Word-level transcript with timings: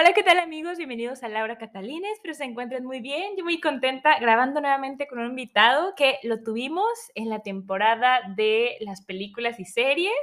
Hola, 0.00 0.14
¿qué 0.14 0.22
tal 0.22 0.38
amigos? 0.38 0.78
Bienvenidos 0.78 1.22
a 1.22 1.28
Laura 1.28 1.58
Catalina. 1.58 2.08
Espero 2.14 2.32
se 2.32 2.44
encuentren 2.44 2.86
muy 2.86 3.00
bien. 3.00 3.36
Yo 3.36 3.44
muy 3.44 3.60
contenta 3.60 4.18
grabando 4.18 4.62
nuevamente 4.62 5.06
con 5.06 5.18
un 5.18 5.26
invitado 5.26 5.94
que 5.94 6.16
lo 6.22 6.42
tuvimos 6.42 6.88
en 7.14 7.28
la 7.28 7.40
temporada 7.40 8.20
de 8.34 8.78
las 8.80 9.04
películas 9.04 9.60
y 9.60 9.66
series 9.66 10.14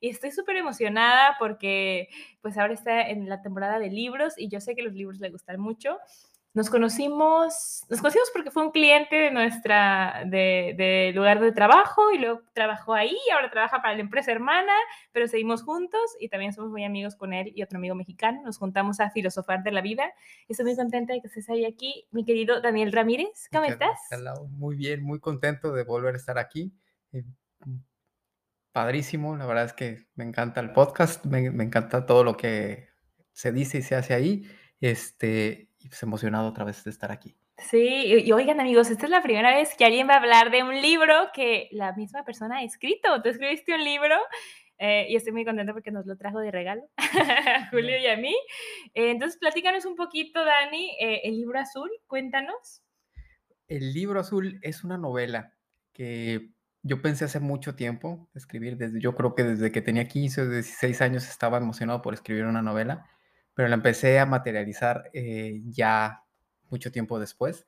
y 0.00 0.08
estoy 0.08 0.30
súper 0.30 0.56
emocionada 0.56 1.36
porque 1.38 2.08
pues 2.40 2.56
ahora 2.56 2.72
está 2.72 3.02
en 3.02 3.28
la 3.28 3.42
temporada 3.42 3.78
de 3.78 3.90
libros 3.90 4.32
y 4.38 4.48
yo 4.48 4.62
sé 4.62 4.74
que 4.74 4.80
los 4.80 4.94
libros 4.94 5.20
le 5.20 5.28
gustan 5.28 5.60
mucho. 5.60 5.98
Nos 6.58 6.70
conocimos, 6.70 7.84
nos 7.88 8.00
conocimos 8.00 8.30
porque 8.32 8.50
fue 8.50 8.64
un 8.64 8.72
cliente 8.72 9.14
de 9.14 9.30
nuestra, 9.30 10.24
de, 10.26 11.12
lugar 11.14 11.38
de 11.38 11.52
trabajo 11.52 12.10
y 12.10 12.18
luego 12.18 12.42
trabajó 12.52 12.94
ahí, 12.94 13.16
ahora 13.32 13.48
trabaja 13.48 13.80
para 13.80 13.94
la 13.94 14.00
empresa 14.00 14.32
hermana, 14.32 14.72
pero 15.12 15.28
seguimos 15.28 15.62
juntos 15.62 16.00
y 16.18 16.28
también 16.28 16.52
somos 16.52 16.72
muy 16.72 16.82
amigos 16.82 17.14
con 17.14 17.32
él 17.32 17.52
y 17.54 17.62
otro 17.62 17.78
amigo 17.78 17.94
mexicano. 17.94 18.42
Nos 18.42 18.58
juntamos 18.58 18.98
a 18.98 19.08
filosofar 19.10 19.62
de 19.62 19.70
la 19.70 19.82
vida. 19.82 20.12
Estoy 20.48 20.66
muy 20.66 20.74
contenta 20.74 21.12
de 21.12 21.20
que 21.20 21.28
estés 21.28 21.48
ahí 21.48 21.64
aquí, 21.64 22.08
mi 22.10 22.24
querido 22.24 22.60
Daniel 22.60 22.90
Ramírez. 22.90 23.48
¿Cómo 23.52 23.66
estás? 23.66 23.96
Muy 24.50 24.74
bien, 24.74 25.04
muy 25.04 25.20
contento 25.20 25.72
de 25.72 25.84
volver 25.84 26.14
a 26.14 26.18
estar 26.18 26.38
aquí. 26.38 26.74
Eh, 27.12 27.22
padrísimo, 28.72 29.36
la 29.36 29.46
verdad 29.46 29.66
es 29.66 29.74
que 29.74 30.08
me 30.16 30.24
encanta 30.24 30.60
el 30.60 30.72
podcast, 30.72 31.24
me, 31.24 31.52
me 31.52 31.62
encanta 31.62 32.04
todo 32.04 32.24
lo 32.24 32.36
que 32.36 32.88
se 33.30 33.52
dice 33.52 33.78
y 33.78 33.82
se 33.82 33.94
hace 33.94 34.12
ahí. 34.12 34.44
Este, 34.80 35.67
pues 35.88 36.02
emocionado 36.02 36.48
otra 36.48 36.64
vez 36.64 36.84
de 36.84 36.90
estar 36.90 37.10
aquí. 37.10 37.36
Sí, 37.58 38.22
y, 38.24 38.32
oigan 38.32 38.60
amigos, 38.60 38.90
esta 38.90 39.06
es 39.06 39.10
la 39.10 39.22
primera 39.22 39.54
vez 39.54 39.74
que 39.76 39.84
alguien 39.84 40.08
va 40.08 40.14
a 40.14 40.18
hablar 40.18 40.50
de 40.50 40.62
un 40.62 40.80
libro 40.80 41.14
que 41.34 41.68
la 41.72 41.92
misma 41.92 42.24
persona 42.24 42.58
ha 42.58 42.62
escrito. 42.62 43.20
Tú 43.22 43.28
escribiste 43.28 43.74
un 43.74 43.82
libro 43.82 44.14
eh, 44.78 45.06
y 45.08 45.16
estoy 45.16 45.32
muy 45.32 45.44
contenta 45.44 45.72
porque 45.72 45.90
nos 45.90 46.06
lo 46.06 46.16
trajo 46.16 46.38
de 46.38 46.52
regalo 46.52 46.82
a 46.96 47.68
Julio 47.70 47.98
y 47.98 48.06
a 48.06 48.16
mí. 48.16 48.34
Eh, 48.94 49.10
entonces, 49.10 49.38
platícanos 49.38 49.84
un 49.86 49.96
poquito, 49.96 50.44
Dani, 50.44 50.96
eh, 51.00 51.22
el 51.24 51.36
libro 51.36 51.58
azul, 51.58 51.90
cuéntanos. 52.06 52.82
El 53.66 53.92
libro 53.92 54.20
azul 54.20 54.60
es 54.62 54.84
una 54.84 54.96
novela 54.96 55.52
que 55.92 56.50
yo 56.82 57.02
pensé 57.02 57.24
hace 57.24 57.40
mucho 57.40 57.74
tiempo 57.74 58.30
escribir, 58.34 58.76
desde, 58.76 59.00
yo 59.00 59.14
creo 59.16 59.34
que 59.34 59.42
desde 59.42 59.72
que 59.72 59.82
tenía 59.82 60.06
15 60.06 60.42
o 60.42 60.48
16 60.48 61.02
años 61.02 61.28
estaba 61.28 61.58
emocionado 61.58 62.02
por 62.02 62.14
escribir 62.14 62.44
una 62.44 62.62
novela 62.62 63.04
pero 63.58 63.68
la 63.68 63.74
empecé 63.74 64.20
a 64.20 64.24
materializar 64.24 65.10
eh, 65.12 65.62
ya 65.64 66.22
mucho 66.70 66.92
tiempo 66.92 67.18
después 67.18 67.66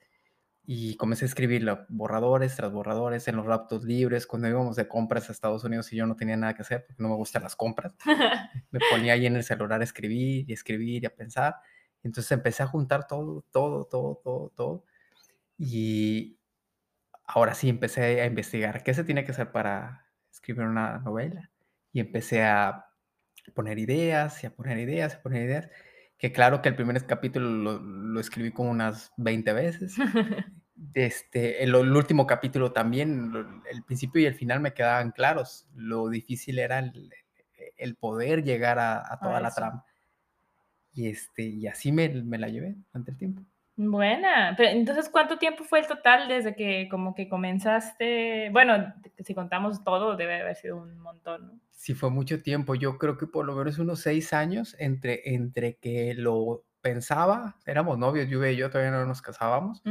y 0.64 0.94
comencé 0.94 1.24
a 1.24 1.27
escribirlo, 1.27 1.84
borradores 1.88 2.55
tras 2.55 2.70
borradores 2.70 3.27
en 3.27 3.34
los 3.34 3.44
raptos 3.44 3.82
libres, 3.82 4.28
cuando 4.28 4.47
íbamos 4.47 4.77
de 4.77 4.86
compras 4.86 5.28
a 5.28 5.32
Estados 5.32 5.64
Unidos 5.64 5.92
y 5.92 5.97
yo 5.97 6.06
no 6.06 6.14
tenía 6.14 6.36
nada 6.36 6.55
que 6.55 6.62
hacer 6.62 6.86
porque 6.86 7.02
no 7.02 7.08
me 7.08 7.16
gustan 7.16 7.42
las 7.42 7.56
compras, 7.56 7.97
me 8.70 8.78
ponía 8.88 9.14
ahí 9.14 9.27
en 9.27 9.34
el 9.34 9.42
celular 9.42 9.80
a 9.80 9.84
escribir 9.84 10.48
y 10.48 10.52
escribir 10.52 11.02
y 11.02 11.06
a 11.06 11.16
pensar. 11.16 11.56
Entonces 12.04 12.30
empecé 12.30 12.62
a 12.62 12.69
juntar 12.69 13.08
todo, 13.08 13.44
todo, 13.50 13.84
todo, 13.84 14.20
todo, 14.22 14.53
todo. 14.54 14.84
Y 15.59 16.38
ahora 17.25 17.54
sí 17.54 17.69
empecé 17.69 18.20
a 18.20 18.26
investigar 18.26 18.84
qué 18.84 18.94
se 18.94 19.03
tiene 19.03 19.25
que 19.25 19.32
hacer 19.32 19.50
para 19.50 20.06
escribir 20.31 20.62
una 20.62 20.98
novela. 21.00 21.50
Y 21.93 21.98
empecé 21.98 22.44
a 22.44 22.87
poner 23.54 23.78
ideas 23.78 24.43
y 24.44 24.47
a 24.47 24.54
poner 24.54 24.78
ideas 24.78 25.14
y 25.14 25.16
a 25.16 25.22
poner 25.22 25.43
ideas. 25.43 25.69
Que 26.20 26.32
claro 26.32 26.60
que 26.60 26.69
el 26.69 26.76
primer 26.76 27.06
capítulo 27.06 27.48
lo, 27.81 28.20
escribí 28.20 28.53
como 28.53 28.70
unas 28.70 29.12
20 29.16 29.53
veces. 29.53 29.97
Este, 30.94 31.62
el, 31.62 31.75
último 31.75 32.26
capítulo 32.26 32.72
también, 32.72 33.62
el 33.70 33.84
principio 33.84 34.22
y 34.22 34.25
el 34.25 34.34
final 34.34 34.60
me 34.60 34.72
quedaban 34.72 35.10
claros. 35.10 35.69
Lo 35.75 36.08
difícil 36.08 36.58
era 36.58 36.78
el, 36.78 37.97
poder 37.97 38.42
llegar 38.44 38.78
a, 38.78 39.19
toda 39.22 39.42
la 39.42 39.50
trama. 39.50 39.84
Y, 40.94 41.08
este, 41.08 41.42
y 41.42 41.66
así 41.66 41.92
me, 41.92 42.08
me 42.08 42.38
la 42.38 42.48
llevé 42.48 42.76
durante 42.92 43.10
el 43.10 43.19
tiempo. 43.19 43.42
Buena, 43.82 44.52
pero 44.58 44.68
entonces, 44.68 45.08
¿cuánto 45.08 45.38
tiempo 45.38 45.64
fue 45.64 45.78
el 45.78 45.86
total 45.86 46.28
desde 46.28 46.54
que 46.54 46.86
como 46.91 47.14
que 47.14 47.30
comenzaste? 47.30 48.50
Bueno, 48.50 48.92
si 49.18 49.34
contamos 49.34 49.82
todo, 49.82 50.16
debe 50.16 50.42
haber 50.42 50.54
sido 50.54 50.76
un 50.76 50.98
montón, 50.98 51.46
¿no? 51.46 51.60
Sí, 51.70 51.94
fue 51.94 52.10
mucho 52.10 52.42
tiempo. 52.42 52.74
Yo 52.74 52.98
creo 52.98 53.16
que 53.16 53.26
por 53.26 53.46
lo 53.46 53.54
menos 53.54 53.78
unos 53.78 54.00
seis 54.00 54.34
años 54.34 54.76
entre, 54.78 55.34
entre 55.34 55.76
que 55.76 56.12
lo 56.12 56.62
pensaba, 56.82 57.56
éramos 57.64 57.96
novios, 57.96 58.28
yo 58.28 58.44
y 58.44 58.54
yo 58.54 58.69
todavía 58.69 58.90
no 58.90 59.06
nos 59.06 59.22
casábamos, 59.22 59.82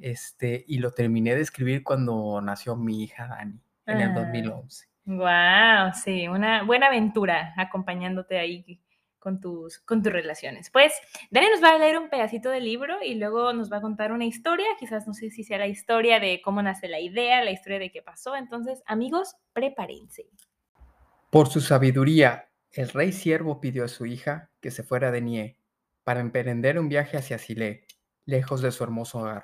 este, 0.00 0.64
y 0.68 0.78
lo 0.78 0.92
terminé 0.92 1.34
de 1.34 1.40
escribir 1.40 1.82
cuando 1.82 2.40
nació 2.40 2.76
mi 2.76 3.02
hija 3.02 3.26
Dani, 3.26 3.60
en 3.86 4.00
el 4.02 4.14
2011. 4.14 4.86
Wow, 5.04 5.92
sí, 5.94 6.28
una 6.28 6.62
buena 6.62 6.86
aventura 6.86 7.54
acompañándote 7.56 8.38
ahí 8.38 8.80
con 9.22 9.40
tus, 9.40 9.78
con 9.78 10.02
tus 10.02 10.12
relaciones. 10.12 10.68
Pues 10.70 10.92
Dani 11.30 11.46
nos 11.48 11.62
va 11.62 11.70
a 11.70 11.78
leer 11.78 11.96
un 11.96 12.10
pedacito 12.10 12.50
del 12.50 12.64
libro 12.64 12.96
y 13.02 13.14
luego 13.14 13.52
nos 13.52 13.72
va 13.72 13.76
a 13.76 13.80
contar 13.80 14.10
una 14.10 14.24
historia, 14.24 14.66
quizás 14.80 15.06
no 15.06 15.14
sé 15.14 15.30
si 15.30 15.44
sea 15.44 15.58
la 15.58 15.68
historia 15.68 16.18
de 16.18 16.42
cómo 16.42 16.60
nace 16.60 16.88
la 16.88 16.98
idea, 16.98 17.44
la 17.44 17.52
historia 17.52 17.78
de 17.78 17.92
qué 17.92 18.02
pasó. 18.02 18.34
Entonces, 18.34 18.82
amigos, 18.84 19.36
prepárense. 19.52 20.26
Por 21.30 21.48
su 21.48 21.60
sabiduría, 21.60 22.50
el 22.72 22.88
rey 22.88 23.12
siervo 23.12 23.60
pidió 23.60 23.84
a 23.84 23.88
su 23.88 24.06
hija 24.06 24.50
que 24.60 24.72
se 24.72 24.82
fuera 24.82 25.12
de 25.12 25.22
Nie 25.22 25.56
para 26.02 26.20
emprender 26.20 26.78
un 26.78 26.88
viaje 26.88 27.16
hacia 27.16 27.38
Silé, 27.38 27.86
lejos 28.24 28.60
de 28.60 28.72
su 28.72 28.82
hermoso 28.82 29.20
hogar, 29.20 29.42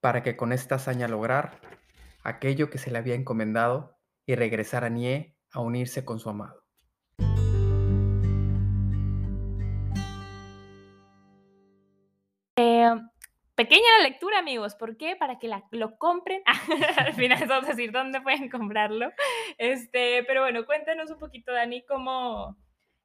para 0.00 0.22
que 0.22 0.36
con 0.36 0.52
esta 0.52 0.76
hazaña 0.76 1.08
lograr 1.08 1.60
aquello 2.22 2.70
que 2.70 2.78
se 2.78 2.92
le 2.92 2.98
había 2.98 3.16
encomendado 3.16 3.98
y 4.24 4.36
regresar 4.36 4.84
a 4.84 4.88
Nie 4.88 5.36
a 5.50 5.60
unirse 5.60 6.04
con 6.04 6.20
su 6.20 6.30
amado. 6.30 6.62
Pequeña 13.60 13.98
la 13.98 14.08
lectura, 14.08 14.38
amigos. 14.38 14.74
¿Por 14.74 14.96
qué? 14.96 15.16
Para 15.16 15.38
que 15.38 15.50
lo 15.72 15.98
compren. 15.98 16.40
Al 16.96 17.12
final 17.12 17.46
vamos 17.46 17.66
a 17.66 17.72
decir 17.72 17.92
dónde 17.92 18.22
pueden 18.22 18.48
comprarlo. 18.48 19.12
Este, 19.58 20.24
pero 20.26 20.40
bueno, 20.40 20.64
cuéntanos 20.64 21.10
un 21.10 21.18
poquito, 21.18 21.52
Dani, 21.52 21.84
cómo, 21.84 22.56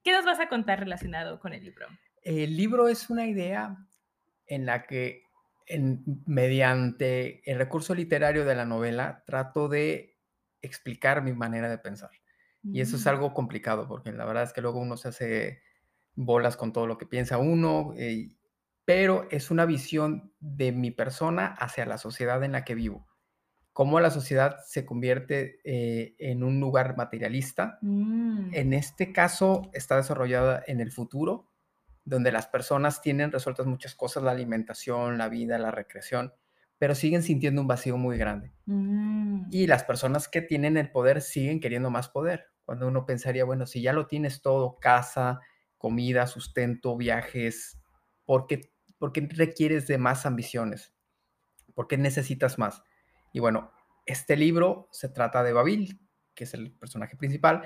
¿qué 0.02 0.14
nos 0.14 0.24
vas 0.24 0.40
a 0.40 0.48
contar 0.48 0.80
relacionado 0.80 1.42
con 1.42 1.52
el 1.52 1.66
libro? 1.66 1.88
El 2.22 2.56
libro 2.56 2.88
es 2.88 3.10
una 3.10 3.28
idea 3.28 3.76
en 4.48 4.66
la 4.66 4.88
que 4.88 5.24
mediante 6.26 7.42
el 7.52 7.58
recurso 7.58 7.94
literario 7.94 8.46
de 8.46 8.56
la 8.56 8.64
novela 8.64 9.26
trato 9.26 9.68
de 9.68 10.22
explicar 10.62 11.22
mi 11.22 11.34
manera 11.34 11.68
de 11.68 11.80
pensar. 11.80 12.12
Y 12.64 12.80
eso 12.80 12.96
es 12.96 13.04
mm. 13.04 13.10
algo 13.10 13.34
complicado 13.34 13.90
porque 13.90 14.14
la 14.14 14.24
verdad 14.24 14.44
es 14.44 14.54
que 14.54 14.62
luego 14.62 14.80
uno 14.80 14.96
se 14.96 15.10
hace 15.10 15.62
bolas 16.14 16.56
con 16.56 16.72
todo 16.72 16.88
lo 16.88 16.98
que 16.98 17.06
piensa 17.06 17.40
uno 17.40 17.94
eh, 17.98 18.30
pero 18.86 19.28
es 19.32 19.50
una 19.50 19.66
visión 19.66 20.32
de 20.40 20.72
mi 20.72 20.92
persona 20.92 21.48
hacia 21.48 21.86
la 21.86 21.98
sociedad 21.98 22.44
en 22.44 22.52
la 22.52 22.64
que 22.64 22.76
vivo. 22.76 23.08
Cómo 23.74 24.00
la 24.00 24.12
sociedad 24.12 24.60
se 24.66 24.86
convierte 24.86 25.60
eh, 25.66 26.16
en 26.20 26.44
un 26.44 26.60
lugar 26.60 26.96
materialista. 26.96 27.78
Mm. 27.82 28.54
En 28.54 28.74
este 28.74 29.12
caso 29.12 29.70
está 29.74 29.98
desarrollada 29.98 30.64
en 30.68 30.80
el 30.80 30.92
futuro, 30.92 31.52
donde 32.06 32.32
las 32.32 32.48
personas 32.48 33.02
tienen 33.02 33.32
resueltas 33.32 33.66
muchas 33.66 33.96
cosas, 33.96 34.24
la 34.24 34.32
alimentación, 34.32 35.18
la 35.18 35.28
vida, 35.28 35.58
la 35.58 35.72
recreación, 35.72 36.34
pero 36.78 36.94
siguen 36.94 37.24
sintiendo 37.24 37.62
un 37.62 37.68
vacío 37.68 37.98
muy 37.98 38.18
grande. 38.18 38.54
Mm. 38.66 39.48
Y 39.52 39.68
las 39.68 39.84
personas 39.84 40.28
que 40.28 40.42
tienen 40.42 40.78
el 40.78 40.92
poder 40.92 41.22
siguen 41.22 41.60
queriendo 41.60 41.90
más 41.90 42.08
poder. 42.08 42.52
Cuando 42.64 42.88
uno 42.88 43.06
pensaría, 43.06 43.46
bueno, 43.46 43.66
si 43.66 43.82
ya 43.82 43.94
lo 43.94 44.08
tienes 44.08 44.42
todo, 44.42 44.78
casa, 44.80 45.42
comida, 45.78 46.28
sustento, 46.28 46.96
viajes, 46.96 47.80
¿por 48.26 48.48
qué 48.48 48.75
¿Por 48.98 49.12
qué 49.12 49.28
requieres 49.30 49.88
de 49.88 49.98
más 49.98 50.26
ambiciones? 50.26 50.94
¿Por 51.74 51.88
qué 51.88 51.98
necesitas 51.98 52.58
más? 52.58 52.84
Y 53.34 53.40
bueno, 53.40 53.72
este 54.06 54.38
libro 54.38 54.88
se 54.92 55.10
trata 55.10 55.44
de 55.44 55.54
Babil, 55.54 56.00
que 56.34 56.46
es 56.46 56.54
el 56.54 56.72
personaje 56.72 57.18
principal. 57.18 57.64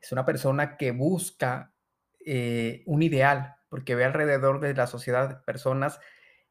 Es 0.00 0.12
una 0.12 0.24
persona 0.24 0.76
que 0.76 0.90
busca 0.90 1.74
eh, 2.24 2.82
un 2.86 3.02
ideal, 3.02 3.56
porque 3.68 3.94
ve 3.94 4.04
alrededor 4.04 4.60
de 4.60 4.74
la 4.74 4.86
sociedad 4.86 5.44
personas 5.44 6.00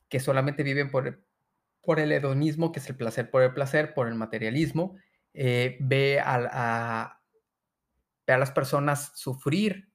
que 0.10 0.20
solamente 0.20 0.64
viven 0.64 0.90
por, 0.90 1.24
por 1.82 2.00
el 2.00 2.12
hedonismo, 2.12 2.72
que 2.72 2.80
es 2.80 2.90
el 2.90 2.96
placer 2.96 3.30
por 3.30 3.44
el 3.44 3.54
placer, 3.54 3.94
por 3.94 4.08
el 4.08 4.16
materialismo. 4.16 4.98
Eh, 5.34 5.78
ve, 5.82 6.20
a, 6.20 7.20
ve 8.26 8.34
a 8.34 8.38
las 8.38 8.52
personas 8.52 9.12
sufrir 9.16 9.92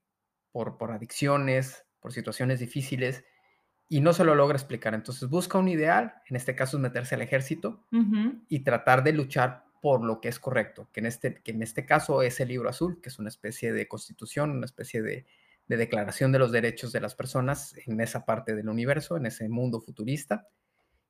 por, 0.52 0.76
por 0.76 0.92
adicciones, 0.92 1.86
por 2.00 2.12
situaciones 2.12 2.60
difíciles, 2.60 3.24
y 3.92 4.00
no 4.00 4.12
se 4.12 4.24
lo 4.24 4.36
logra 4.36 4.56
explicar. 4.56 4.94
Entonces 4.94 5.28
busca 5.28 5.58
un 5.58 5.68
ideal, 5.68 6.14
en 6.26 6.36
este 6.36 6.54
caso 6.54 6.76
es 6.76 6.80
meterse 6.80 7.16
al 7.16 7.22
ejército 7.22 7.84
y 8.48 8.60
tratar 8.60 9.02
de 9.02 9.12
luchar 9.12 9.64
por 9.82 10.04
lo 10.04 10.20
que 10.20 10.28
es 10.28 10.38
correcto, 10.38 10.88
que 10.92 11.00
en, 11.00 11.06
este, 11.06 11.42
que 11.42 11.50
en 11.50 11.62
este 11.62 11.84
caso 11.84 12.22
es 12.22 12.38
el 12.38 12.48
libro 12.48 12.68
azul, 12.68 13.00
que 13.02 13.08
es 13.08 13.18
una 13.18 13.28
especie 13.28 13.72
de 13.72 13.88
constitución, 13.88 14.52
una 14.52 14.66
especie 14.66 15.02
de, 15.02 15.26
declaración 15.66 16.32
de 16.32 16.38
los 16.38 16.50
derechos 16.50 16.92
de 16.92 17.00
las 17.00 17.14
personas 17.14 17.76
en 17.86 18.00
esa 18.00 18.24
parte 18.24 18.56
del 18.56 18.68
universo, 18.68 19.16
en 19.16 19.26
ese 19.26 19.48
mundo 19.48 19.80
futurista. 19.80 20.48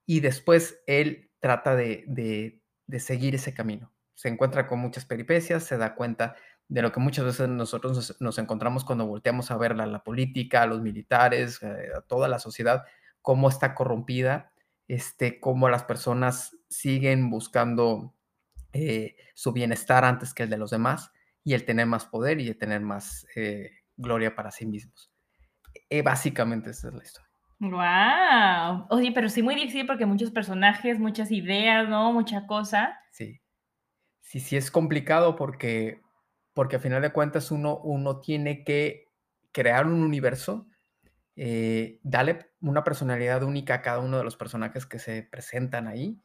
Y 0.06 0.20
después 0.20 0.80
él 0.86 1.30
trata 1.38 1.74
de, 1.76 2.04
de 2.86 3.00
seguir 3.00 3.34
ese 3.34 3.54
camino. 3.54 3.92
Se 4.14 4.28
encuentra 4.28 4.66
con 4.66 4.78
muchas 4.78 5.06
peripecias, 5.06 5.64
se 5.64 5.78
da 5.78 5.94
cuenta 5.94 6.36
de 6.70 6.82
lo 6.82 6.92
que 6.92 7.00
muchas 7.00 7.24
veces 7.24 7.48
nosotros 7.48 8.16
nos, 8.20 8.38
encontramos 8.38 8.84
cuando 8.84 9.04
volteamos 9.04 9.50
a 9.50 9.56
ver 9.56 9.74
la, 9.74 9.86
la 9.86 10.04
política, 10.04 10.62
a 10.62 10.66
los 10.66 10.80
militares, 10.80 11.60
eh, 11.62 11.88
a 11.96 12.00
toda 12.00 12.28
la 12.28 12.38
sociedad, 12.38 12.84
cómo 13.22 13.48
está 13.48 13.74
corrompida, 13.74 14.52
este, 14.86 15.40
cómo 15.40 15.68
las 15.68 15.82
personas 15.82 16.56
siguen 16.68 17.28
buscando 17.28 18.14
eh, 18.72 19.16
su 19.34 19.52
bienestar 19.52 20.04
antes 20.04 20.32
que 20.32 20.44
el 20.44 20.50
de 20.50 20.58
los 20.58 20.70
demás 20.70 21.10
y 21.42 21.54
el 21.54 21.64
tener 21.64 21.86
más 21.86 22.06
poder 22.06 22.40
y 22.40 22.46
el 22.46 22.56
tener 22.56 22.82
más 22.82 23.26
eh, 23.34 23.72
gloria 23.96 24.36
para 24.36 24.52
sí 24.52 24.64
mismos. 24.64 25.12
básicamente 26.04 26.70
esa 26.70 26.88
es 26.88 26.94
la 26.94 27.02
historia. 27.02 27.30
Wow. 27.58 28.86
Oye, 28.90 29.10
pero 29.12 29.28
sí 29.28 29.42
muy 29.42 29.56
difícil 29.56 29.86
porque 29.86 30.06
muchos 30.06 30.30
personajes, 30.30 31.00
muchas 31.00 31.32
ideas, 31.32 31.88
¿no? 31.88 32.12
Mucha 32.12 32.46
cosa. 32.46 32.96
Sí. 33.10 33.40
Sí, 34.20 34.38
sí 34.38 34.56
es 34.56 34.70
complicado 34.70 35.34
porque 35.34 36.00
porque 36.60 36.76
a 36.76 36.78
final 36.78 37.00
de 37.00 37.10
cuentas 37.10 37.50
uno, 37.52 37.78
uno 37.78 38.20
tiene 38.20 38.64
que 38.64 39.06
crear 39.50 39.86
un 39.86 40.02
universo, 40.02 40.66
eh, 41.34 42.00
darle 42.02 42.50
una 42.60 42.84
personalidad 42.84 43.42
única 43.44 43.76
a 43.76 43.80
cada 43.80 44.00
uno 44.00 44.18
de 44.18 44.24
los 44.24 44.36
personajes 44.36 44.84
que 44.84 44.98
se 44.98 45.22
presentan 45.22 45.88
ahí 45.88 46.20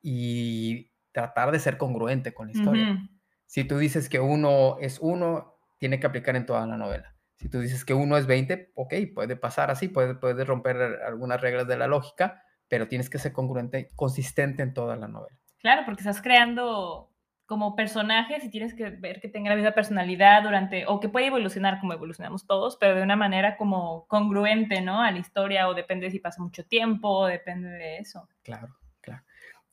y 0.00 0.90
tratar 1.12 1.52
de 1.52 1.58
ser 1.58 1.76
congruente 1.76 2.32
con 2.32 2.46
la 2.46 2.54
historia. 2.54 3.10
Si 3.44 3.64
tú 3.64 3.76
dices 3.76 4.08
que 4.08 4.20
uno 4.20 4.78
es 4.80 5.00
uno, 5.00 5.58
tiene 5.78 6.00
que 6.00 6.06
aplicar 6.06 6.34
en 6.34 6.46
toda 6.46 6.66
la 6.66 6.78
novela. 6.78 7.14
Si 7.36 7.50
tú 7.50 7.60
dices 7.60 7.84
que 7.84 7.92
uno 7.92 8.16
es 8.16 8.26
20, 8.26 8.72
ok, 8.76 8.94
puede 9.14 9.36
pasar 9.36 9.70
así, 9.70 9.88
puede, 9.88 10.14
puede 10.14 10.46
romper 10.46 10.78
algunas 11.06 11.42
reglas 11.42 11.68
de 11.68 11.76
la 11.76 11.88
lógica, 11.88 12.42
pero 12.68 12.88
tienes 12.88 13.10
que 13.10 13.18
ser 13.18 13.34
congruente, 13.34 13.90
consistente 13.96 14.62
en 14.62 14.72
toda 14.72 14.96
la 14.96 15.08
novela. 15.08 15.38
Claro, 15.58 15.82
porque 15.84 16.00
estás 16.00 16.22
creando 16.22 17.13
como 17.46 17.76
personajes 17.76 18.42
y 18.44 18.50
tienes 18.50 18.74
que 18.74 18.90
ver 18.90 19.20
que 19.20 19.28
tenga 19.28 19.50
la 19.50 19.56
misma 19.56 19.72
personalidad 19.72 20.42
durante, 20.42 20.86
o 20.86 21.00
que 21.00 21.08
puede 21.08 21.26
evolucionar 21.26 21.78
como 21.80 21.92
evolucionamos 21.92 22.46
todos, 22.46 22.76
pero 22.76 22.94
de 22.94 23.02
una 23.02 23.16
manera 23.16 23.56
como 23.56 24.06
congruente, 24.06 24.80
¿no? 24.80 25.02
A 25.02 25.10
la 25.10 25.18
historia, 25.18 25.68
o 25.68 25.74
depende 25.74 26.10
si 26.10 26.20
pasa 26.20 26.42
mucho 26.42 26.64
tiempo, 26.64 27.26
depende 27.26 27.68
de 27.68 27.98
eso. 27.98 28.28
Claro, 28.42 28.74
claro. 29.00 29.22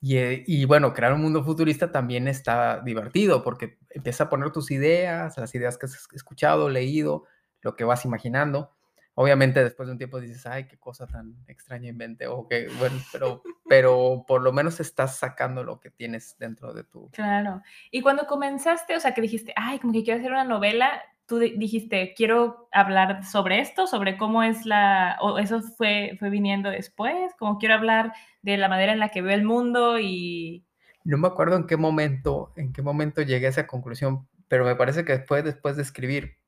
Y, 0.02 0.18
eh, 0.18 0.44
y, 0.48 0.66
bueno, 0.66 0.94
crear 0.94 1.14
un 1.14 1.22
mundo 1.22 1.44
futurista 1.44 1.92
también 1.92 2.28
está 2.28 2.82
divertido 2.82 3.44
porque 3.44 3.78
empieza 3.90 4.26
a 4.26 4.30
poner 4.30 4.52
tus 4.52 4.72
ideas, 4.72 5.38
las 5.38 5.56
ideas 5.56 5.78
que 5.78 5.86
has 5.86 6.08
escuchado, 6.14 6.70
leído, 6.70 7.26
lo 7.62 7.76
que 7.76 7.84
vas 7.84 8.04
imaginando 8.04 8.72
obviamente 9.16 9.64
después 9.64 9.88
de 9.88 9.94
un 9.94 9.98
tiempo 9.98 10.20
dices, 10.20 10.46
ay, 10.46 10.66
qué 10.66 10.78
cosa 10.78 11.08
tan 11.08 11.36
extraña 11.48 11.90
inventé, 11.90 12.28
o 12.28 12.48
que, 12.48 12.68
bueno, 12.80 12.98
pero, 13.12 13.42
pero 13.68 14.24
por 14.28 14.42
lo 14.42 14.52
menos 14.52 14.80
estás 14.80 15.18
sacando 15.18 15.64
lo 15.64 15.80
que 15.80 15.92
tienes 15.92 16.38
dentro 16.40 16.74
de 16.74 16.84
tu... 16.84 17.10
Claro. 17.12 17.62
Y 17.92 18.02
cuando 18.02 18.28
comenzaste, 18.28 18.96
o 18.96 19.00
sea, 19.00 19.14
que 19.14 19.22
dijiste, 19.22 19.54
ay, 19.56 19.80
como 19.80 19.94
que 19.94 20.04
quiero 20.04 20.20
hacer 20.20 20.32
una 20.32 20.44
novela, 20.44 21.02
tú 21.26 21.40
dijiste, 21.40 22.14
quiero 22.16 22.68
hablar 22.72 23.24
sobre 23.24 23.60
esto, 23.60 23.88
sobre 23.88 24.18
cómo 24.18 24.44
es 24.44 24.66
la, 24.66 25.18
o 25.22 25.38
eso 25.38 25.62
fue, 25.62 26.16
fue 26.20 26.30
viniendo 26.30 26.70
después, 26.70 27.34
como 27.38 27.58
quiero 27.58 27.76
hablar 27.76 28.14
de 28.42 28.58
la 28.58 28.68
manera 28.68 28.94
en 28.94 29.00
la 29.00 29.10
que 29.10 29.22
veo 29.22 29.34
el 29.34 29.44
mundo 29.44 30.00
y... 30.00 30.66
No 31.04 31.18
me 31.18 31.28
acuerdo 31.28 31.56
en 31.56 31.68
qué 31.68 31.78
momento, 31.78 32.54
en 32.56 32.74
qué 32.74 32.82
momento 32.82 33.22
llegué 33.22 33.48
a 33.48 33.50
esa 33.50 33.66
conclusión, 33.66 34.28
pero 34.48 34.66
me 34.66 34.76
parece 34.76 35.06
que 35.06 35.14
después, 35.14 35.44
después 35.44 35.78
de 35.78 35.82
escribir, 35.84 36.41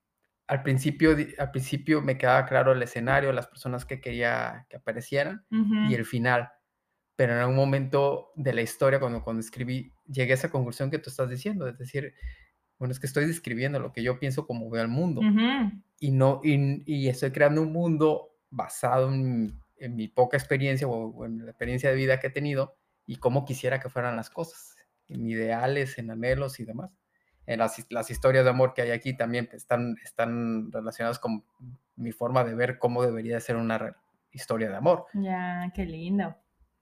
al 0.53 0.61
principio, 0.61 1.17
al 1.39 1.49
principio 1.49 2.03
me 2.03 2.15
quedaba 2.15 2.45
claro 2.45 2.73
el 2.73 2.83
escenario, 2.83 3.33
las 3.33 3.47
personas 3.47 3.85
que 3.85 3.99
quería 3.99 4.67
que 4.69 4.77
aparecieran 4.77 5.43
y 5.49 5.95
el 5.95 6.05
final. 6.05 6.47
Pero 7.15 7.33
en 7.33 7.39
algún 7.39 7.55
momento 7.55 8.29
de 8.35 8.53
la 8.53 8.61
historia, 8.61 8.99
cuando, 8.99 9.23
cuando 9.23 9.39
escribí, 9.39 9.91
llegué 10.05 10.33
a 10.33 10.35
esa 10.35 10.51
conclusión 10.51 10.91
que 10.91 10.99
tú 10.99 11.09
estás 11.09 11.27
diciendo, 11.27 11.67
es 11.67 11.75
decir, 11.79 12.13
bueno, 12.77 12.91
es 12.91 12.99
que 12.99 13.07
estoy 13.07 13.25
describiendo 13.25 13.79
lo 13.79 13.91
que 13.91 14.03
yo 14.03 14.19
pienso 14.19 14.45
como 14.45 14.69
veo 14.69 14.83
el 14.83 14.89
mundo. 14.89 15.21
Y, 15.99 16.11
no, 16.11 16.39
y, 16.43 17.07
estoy 17.07 17.31
creando 17.31 17.63
un 17.63 17.73
mundo 17.73 18.37
basado 18.51 19.11
en, 19.11 19.59
mi 19.89 20.07
poca 20.07 20.37
experiencia 20.37 20.87
o, 20.87 21.25
en 21.25 21.45
la 21.45 21.49
experiencia 21.49 21.89
de 21.89 21.95
vida 21.95 22.19
que 22.19 22.27
he 22.27 22.29
tenido 22.29 22.77
y 23.07 23.15
cómo 23.15 23.43
quisiera 23.43 23.79
que 23.79 23.89
fueran 23.89 24.15
las 24.15 24.29
cosas, 24.29 24.75
en 25.07 25.25
ideales, 25.25 25.97
en 25.97 26.11
anhelos 26.11 26.59
y 26.59 26.65
demás 26.65 26.91
en 27.45 27.59
las, 27.59 27.85
las, 27.89 28.09
historias 28.09 28.43
de 28.43 28.49
amor 28.49 28.73
que 28.73 28.81
hay 28.81 28.91
aquí 28.91 29.15
también 29.15 29.49
están, 29.53 29.95
están 30.03 30.71
relacionadas 30.71 31.19
con 31.19 31.43
mi 31.95 32.11
forma 32.11 32.43
de 32.43 32.55
ver 32.55 32.79
cómo 32.79 33.03
debería 33.03 33.39
ser 33.39 33.57
una 33.57 33.95
historia 34.31 34.69
de 34.69 34.75
amor. 34.75 35.05
Ya, 35.13 35.71
qué 35.73 35.85
lindo. 35.85 36.35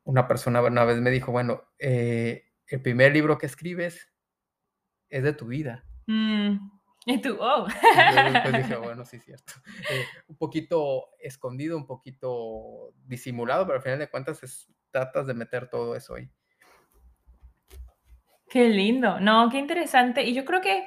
Una 0.03 0.27
persona 0.27 0.61
una 0.61 0.85
vez 0.85 0.97
me 0.97 1.11
dijo, 1.11 1.31
bueno, 1.31 1.63
eh, 1.79 2.45
el 2.67 2.81
primer 2.81 3.13
libro 3.13 3.37
que 3.37 3.45
escribes 3.45 4.09
es 5.09 5.23
de 5.23 5.33
tu 5.33 5.47
vida. 5.47 5.83
Mm, 6.07 6.57
y 7.05 7.21
tú, 7.21 7.37
oh. 7.39 7.67
después 8.31 8.57
dije, 8.57 8.75
bueno, 8.77 9.05
sí, 9.05 9.19
cierto. 9.19 9.53
Eh, 9.89 10.05
un 10.27 10.37
poquito 10.37 11.09
escondido, 11.19 11.77
un 11.77 11.85
poquito 11.85 12.93
disimulado, 13.05 13.65
pero 13.65 13.77
al 13.77 13.83
final 13.83 13.99
de 13.99 14.09
cuentas 14.09 14.41
es, 14.43 14.71
tratas 14.91 15.27
de 15.27 15.33
meter 15.33 15.69
todo 15.69 15.95
eso 15.95 16.15
ahí. 16.15 16.29
Qué 18.51 18.67
lindo, 18.67 19.21
no, 19.21 19.49
qué 19.49 19.59
interesante. 19.59 20.23
Y 20.23 20.33
yo 20.33 20.43
creo 20.43 20.59
que 20.59 20.85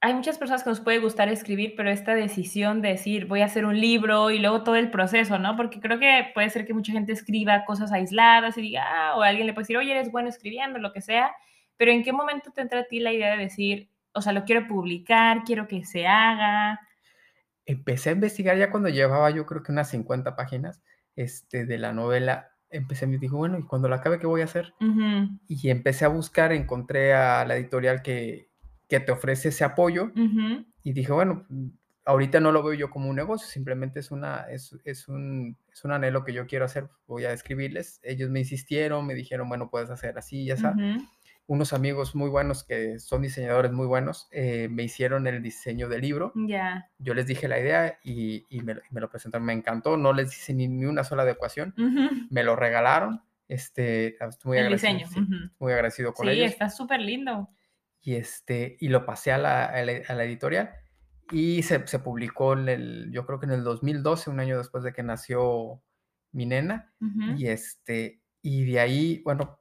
hay 0.00 0.14
muchas 0.14 0.38
personas 0.38 0.64
que 0.64 0.70
nos 0.70 0.80
puede 0.80 0.98
gustar 0.98 1.28
escribir, 1.28 1.74
pero 1.76 1.90
esta 1.90 2.14
decisión 2.14 2.80
de 2.80 2.88
decir 2.88 3.26
voy 3.26 3.42
a 3.42 3.44
hacer 3.44 3.66
un 3.66 3.78
libro 3.78 4.30
y 4.30 4.38
luego 4.38 4.64
todo 4.64 4.76
el 4.76 4.90
proceso, 4.90 5.38
¿no? 5.38 5.56
Porque 5.56 5.78
creo 5.78 5.98
que 5.98 6.30
puede 6.32 6.48
ser 6.48 6.64
que 6.66 6.72
mucha 6.72 6.92
gente 6.92 7.12
escriba 7.12 7.66
cosas 7.66 7.92
aisladas 7.92 8.56
y 8.56 8.62
diga, 8.62 8.84
ah, 8.88 9.14
o 9.14 9.20
alguien 9.20 9.46
le 9.46 9.52
puede 9.52 9.64
decir, 9.64 9.76
oye, 9.76 9.90
eres 9.90 10.10
bueno 10.10 10.30
escribiendo, 10.30 10.78
lo 10.78 10.94
que 10.94 11.02
sea, 11.02 11.32
pero 11.76 11.90
¿en 11.92 12.02
qué 12.02 12.14
momento 12.14 12.50
te 12.50 12.62
entra 12.62 12.80
a 12.80 12.84
ti 12.84 12.98
la 12.98 13.12
idea 13.12 13.32
de 13.32 13.42
decir, 13.42 13.90
o 14.14 14.22
sea, 14.22 14.32
lo 14.32 14.44
quiero 14.44 14.66
publicar, 14.66 15.42
quiero 15.44 15.68
que 15.68 15.84
se 15.84 16.06
haga? 16.06 16.80
Empecé 17.66 18.08
a 18.08 18.12
investigar 18.12 18.56
ya 18.56 18.70
cuando 18.70 18.88
llevaba 18.88 19.28
yo 19.28 19.44
creo 19.44 19.62
que 19.62 19.72
unas 19.72 19.90
50 19.90 20.34
páginas 20.34 20.80
este, 21.14 21.66
de 21.66 21.76
la 21.76 21.92
novela 21.92 22.49
empecé, 22.70 23.06
me 23.06 23.18
dijo, 23.18 23.36
bueno, 23.36 23.58
¿y 23.58 23.62
cuando 23.64 23.88
la 23.88 23.96
acabe 23.96 24.18
qué 24.18 24.26
voy 24.26 24.40
a 24.40 24.44
hacer? 24.44 24.74
Y 25.48 25.70
empecé 25.70 26.04
a 26.04 26.08
buscar, 26.08 26.52
encontré 26.52 27.14
a 27.14 27.44
la 27.44 27.56
editorial 27.56 28.02
que, 28.02 28.48
que 28.88 29.00
te 29.00 29.12
ofrece 29.12 29.48
ese 29.50 29.64
apoyo 29.64 30.12
y 30.82 30.92
dije, 30.92 31.12
bueno, 31.12 31.46
ahorita 32.04 32.40
no 32.40 32.52
lo 32.52 32.62
veo 32.62 32.74
yo 32.74 32.90
como 32.90 33.08
un 33.08 33.16
negocio, 33.16 33.46
simplemente 33.46 34.00
es, 34.00 34.10
una, 34.10 34.42
es, 34.50 34.76
es, 34.84 35.08
un, 35.08 35.56
es 35.72 35.84
un 35.84 35.92
anhelo 35.92 36.24
que 36.24 36.32
yo 36.32 36.46
quiero 36.46 36.64
hacer, 36.64 36.88
voy 37.06 37.24
a 37.24 37.32
escribirles. 37.32 38.00
Ellos 38.02 38.30
me 38.30 38.40
insistieron, 38.40 39.06
me 39.06 39.14
dijeron, 39.14 39.48
bueno, 39.48 39.70
puedes 39.70 39.90
hacer 39.90 40.18
así, 40.18 40.44
ya 40.44 40.56
sabes 40.56 41.00
unos 41.50 41.72
amigos 41.72 42.14
muy 42.14 42.30
buenos 42.30 42.62
que 42.62 43.00
son 43.00 43.22
diseñadores 43.22 43.72
muy 43.72 43.88
buenos 43.88 44.28
eh, 44.30 44.68
me 44.70 44.84
hicieron 44.84 45.26
el 45.26 45.42
diseño 45.42 45.88
del 45.88 46.02
libro. 46.02 46.32
Ya. 46.36 46.88
Yo 46.98 47.12
les 47.12 47.26
dije 47.26 47.48
la 47.48 47.58
idea 47.58 47.98
y, 48.04 48.46
me, 48.62 49.00
lo 49.00 49.10
presentaron. 49.10 49.44
Me 49.44 49.52
encantó, 49.52 49.96
no 49.96 50.12
les 50.12 50.32
hice 50.32 50.54
ni, 50.54 50.68
una 50.84 51.02
sola 51.02 51.24
adecuación. 51.24 51.74
Me 52.30 52.44
lo 52.44 52.54
regalaron. 52.54 53.22
Este, 53.48 54.16
muy 54.44 54.58
el 54.58 54.72
diseño. 54.74 55.08
Muy 55.58 55.72
agradecido 55.72 56.14
con 56.14 56.28
ellos. 56.28 56.46
Sí, 56.46 56.52
está 56.52 56.70
súper 56.70 57.00
lindo. 57.00 57.48
Y, 58.00 58.14
este, 58.14 58.76
y 58.78 58.86
lo 58.86 59.04
pasé 59.04 59.32
a 59.32 59.38
la, 59.38 59.64
a 59.64 59.82
la, 59.82 60.24
editorial 60.24 60.70
y 61.32 61.64
se, 61.64 61.84
se, 61.88 61.98
publicó 61.98 62.52
en 62.52 62.68
el, 62.68 63.10
yo 63.10 63.26
creo 63.26 63.40
que 63.40 63.46
en 63.46 63.52
el 63.52 63.64
2012, 63.64 64.30
un 64.30 64.38
año 64.38 64.56
después 64.56 64.84
de 64.84 64.92
que 64.92 65.02
nació 65.02 65.82
mi 66.30 66.46
nena. 66.46 66.94
Y, 67.36 67.48
este, 67.48 68.22
y 68.40 68.70
de 68.70 68.78
ahí, 68.78 69.20
bueno, 69.24 69.59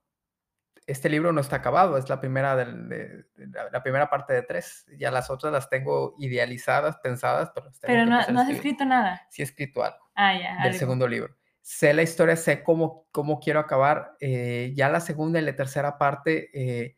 este 0.90 1.10
libro 1.10 1.32
no 1.32 1.42
está 1.42 1.58
acabado, 1.58 1.98
es 1.98 2.10
la 2.10 2.20
primera, 2.20 2.56
de, 2.56 3.26
la, 3.72 3.84
primera 3.84 4.10
parte 4.10 4.34
de 4.34 4.42
tres. 4.42 4.86
Ya 4.98 5.12
las 5.12 5.30
otras 5.30 5.54
las 5.54 5.70
tengo 5.70 6.16
idealizadas, 6.18 6.98
pensadas, 6.98 7.52
pero... 7.54 7.72
Pero 7.82 8.06
no, 8.06 8.20
no 8.28 8.42
has 8.42 8.50
escrito 8.50 8.86
nada. 8.86 9.22
Sí 9.30 9.42
he 9.42 9.46
escrito 9.46 9.84
algo. 9.84 10.10
Ah, 10.16 10.38
ya. 10.38 10.64
Del 10.64 10.74
segundo 10.74 11.08
libro. 11.08 11.36
Sé 11.62 11.94
la 11.94 12.02
historia, 12.02 12.36
sé 12.36 12.64
cómo, 12.64 13.08
cómo 13.12 13.40
quiero 13.40 13.60
acabar. 13.60 14.16
Eh, 14.20 14.74
ya 14.76 14.90
la 14.90 15.00
segunda 15.00 15.40
y 15.40 15.44
la 15.44 15.56
tercera 15.56 15.98
parte, 16.00 16.50
eh, 16.54 16.96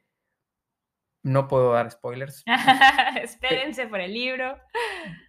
no 1.23 1.47
puedo 1.47 1.73
dar 1.73 1.91
spoilers. 1.91 2.43
Espérense 3.21 3.87
por 3.87 3.99
el 3.99 4.13
libro. 4.13 4.57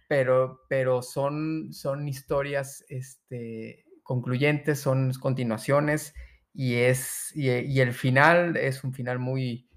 Pero, 0.07 0.61
pero 0.69 1.01
son, 1.01 1.73
son 1.73 2.07
historias 2.07 2.85
este, 2.87 3.85
concluyentes, 4.03 4.79
son 4.79 5.11
continuaciones 5.19 6.13
y 6.53 6.75
es 6.75 7.35
y, 7.35 7.49
el 7.79 7.93
final 7.93 8.55
es 8.57 8.83
un 8.83 8.93
final 8.93 9.19
muy 9.19 9.67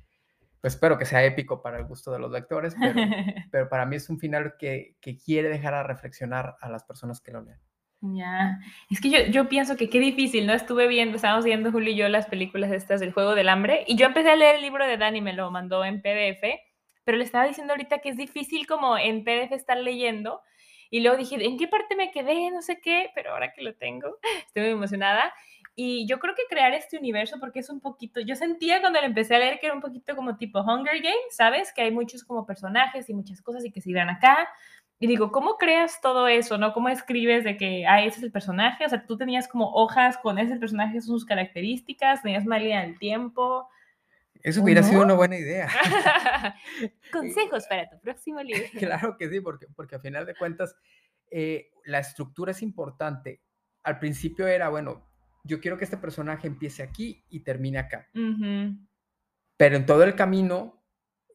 pues 0.60 0.74
espero 0.74 0.98
que 0.98 1.04
sea 1.04 1.24
épico 1.24 1.62
para 1.62 1.78
el 1.78 1.84
gusto 1.84 2.10
de 2.10 2.18
los 2.18 2.30
lectores, 2.30 2.74
pero, 2.80 2.94
pero 3.52 3.68
para 3.68 3.86
mí 3.86 3.96
es 3.96 4.10
un 4.10 4.18
final 4.18 4.54
que, 4.58 4.96
que, 5.00 5.16
quiere 5.16 5.48
dejar 5.48 5.74
a 5.74 5.84
reflexionar 5.84 6.56
a 6.60 6.68
las 6.68 6.82
personas 6.82 7.20
que 7.20 7.30
lo 7.30 7.42
lean. 7.42 7.60
Ya, 8.00 8.58
es 8.90 9.00
que 9.00 9.10
yo, 9.10 9.18
yo 9.30 9.48
pienso 9.48 9.76
que 9.76 9.88
qué 9.88 10.00
difícil, 10.00 10.46
¿no? 10.46 10.52
Estuve 10.52 10.86
viendo, 10.88 11.16
estábamos 11.16 11.44
viendo 11.44 11.70
Julio 11.72 11.92
y 11.92 11.96
yo 11.96 12.08
las 12.08 12.26
películas 12.26 12.72
estas 12.72 13.00
del 13.00 13.12
Juego 13.12 13.34
del 13.34 13.48
Hambre 13.48 13.84
y 13.86 13.96
yo 13.96 14.06
empecé 14.06 14.30
a 14.30 14.36
leer 14.36 14.56
el 14.56 14.62
libro 14.62 14.86
de 14.86 14.96
Dani, 14.96 15.20
me 15.20 15.32
lo 15.32 15.50
mandó 15.50 15.84
en 15.84 16.02
PDF, 16.02 16.42
pero 17.04 17.16
le 17.16 17.24
estaba 17.24 17.46
diciendo 17.46 17.72
ahorita 17.72 18.00
que 18.00 18.08
es 18.08 18.16
difícil 18.16 18.66
como 18.66 18.98
en 18.98 19.24
PDF 19.24 19.52
estar 19.52 19.78
leyendo 19.78 20.42
y 20.90 21.00
luego 21.00 21.16
dije, 21.16 21.44
¿en 21.44 21.58
qué 21.58 21.68
parte 21.68 21.96
me 21.96 22.10
quedé? 22.10 22.50
No 22.50 22.62
sé 22.62 22.80
qué, 22.80 23.10
pero 23.14 23.32
ahora 23.32 23.52
que 23.52 23.62
lo 23.62 23.74
tengo, 23.74 24.18
estoy 24.46 24.62
muy 24.62 24.72
emocionada. 24.72 25.32
Y 25.78 26.08
yo 26.08 26.18
creo 26.18 26.34
que 26.34 26.44
crear 26.48 26.72
este 26.72 26.96
universo, 26.96 27.36
porque 27.38 27.58
es 27.58 27.68
un 27.68 27.80
poquito, 27.80 28.20
yo 28.20 28.34
sentía 28.34 28.80
cuando 28.80 28.98
lo 28.98 29.06
empecé 29.06 29.36
a 29.36 29.38
leer 29.38 29.60
que 29.60 29.66
era 29.66 29.74
un 29.74 29.82
poquito 29.82 30.16
como 30.16 30.38
tipo 30.38 30.60
Hunger 30.60 31.02
Games, 31.02 31.36
¿sabes? 31.36 31.70
Que 31.70 31.82
hay 31.82 31.90
muchos 31.90 32.24
como 32.24 32.46
personajes 32.46 33.10
y 33.10 33.14
muchas 33.14 33.42
cosas 33.42 33.62
y 33.62 33.70
que 33.70 33.82
se 33.82 33.90
iban 33.90 34.08
acá. 34.08 34.48
Y 34.98 35.06
digo, 35.06 35.30
¿cómo 35.30 35.58
creas 35.58 36.00
todo 36.00 36.28
eso, 36.28 36.56
no? 36.56 36.72
¿Cómo 36.72 36.88
escribes 36.88 37.44
de 37.44 37.58
que, 37.58 37.86
ah, 37.86 38.02
ese 38.02 38.16
es 38.16 38.24
el 38.24 38.32
personaje? 38.32 38.86
O 38.86 38.88
sea, 38.88 39.04
tú 39.04 39.18
tenías 39.18 39.46
como 39.48 39.70
hojas 39.74 40.16
con 40.16 40.38
ese 40.38 40.56
personaje, 40.56 41.02
sus 41.02 41.26
características, 41.26 42.22
tenías 42.22 42.46
una 42.46 42.58
línea 42.58 42.80
del 42.80 42.98
tiempo. 42.98 43.68
Eso 44.42 44.62
hubiera 44.62 44.82
sido 44.82 45.02
una 45.02 45.12
buena 45.12 45.36
idea. 45.36 45.68
Consejos 47.12 47.66
para 47.66 47.90
tu 47.90 48.00
próximo 48.00 48.42
libro. 48.42 48.64
claro 48.78 49.16
que 49.18 49.28
sí, 49.28 49.40
porque, 49.40 49.66
porque 49.76 49.96
a 49.96 50.00
final 50.00 50.24
de 50.24 50.34
cuentas, 50.34 50.74
eh, 51.30 51.68
la 51.84 51.98
estructura 51.98 52.52
es 52.52 52.62
importante. 52.62 53.42
Al 53.82 53.98
principio 53.98 54.46
era, 54.46 54.70
bueno, 54.70 55.06
yo 55.46 55.60
quiero 55.60 55.78
que 55.78 55.84
este 55.84 55.96
personaje 55.96 56.46
empiece 56.46 56.82
aquí 56.82 57.24
y 57.30 57.40
termine 57.40 57.78
acá. 57.78 58.08
Pero 58.12 59.76
en 59.76 59.86
todo 59.86 60.04
el 60.04 60.14
camino, 60.14 60.84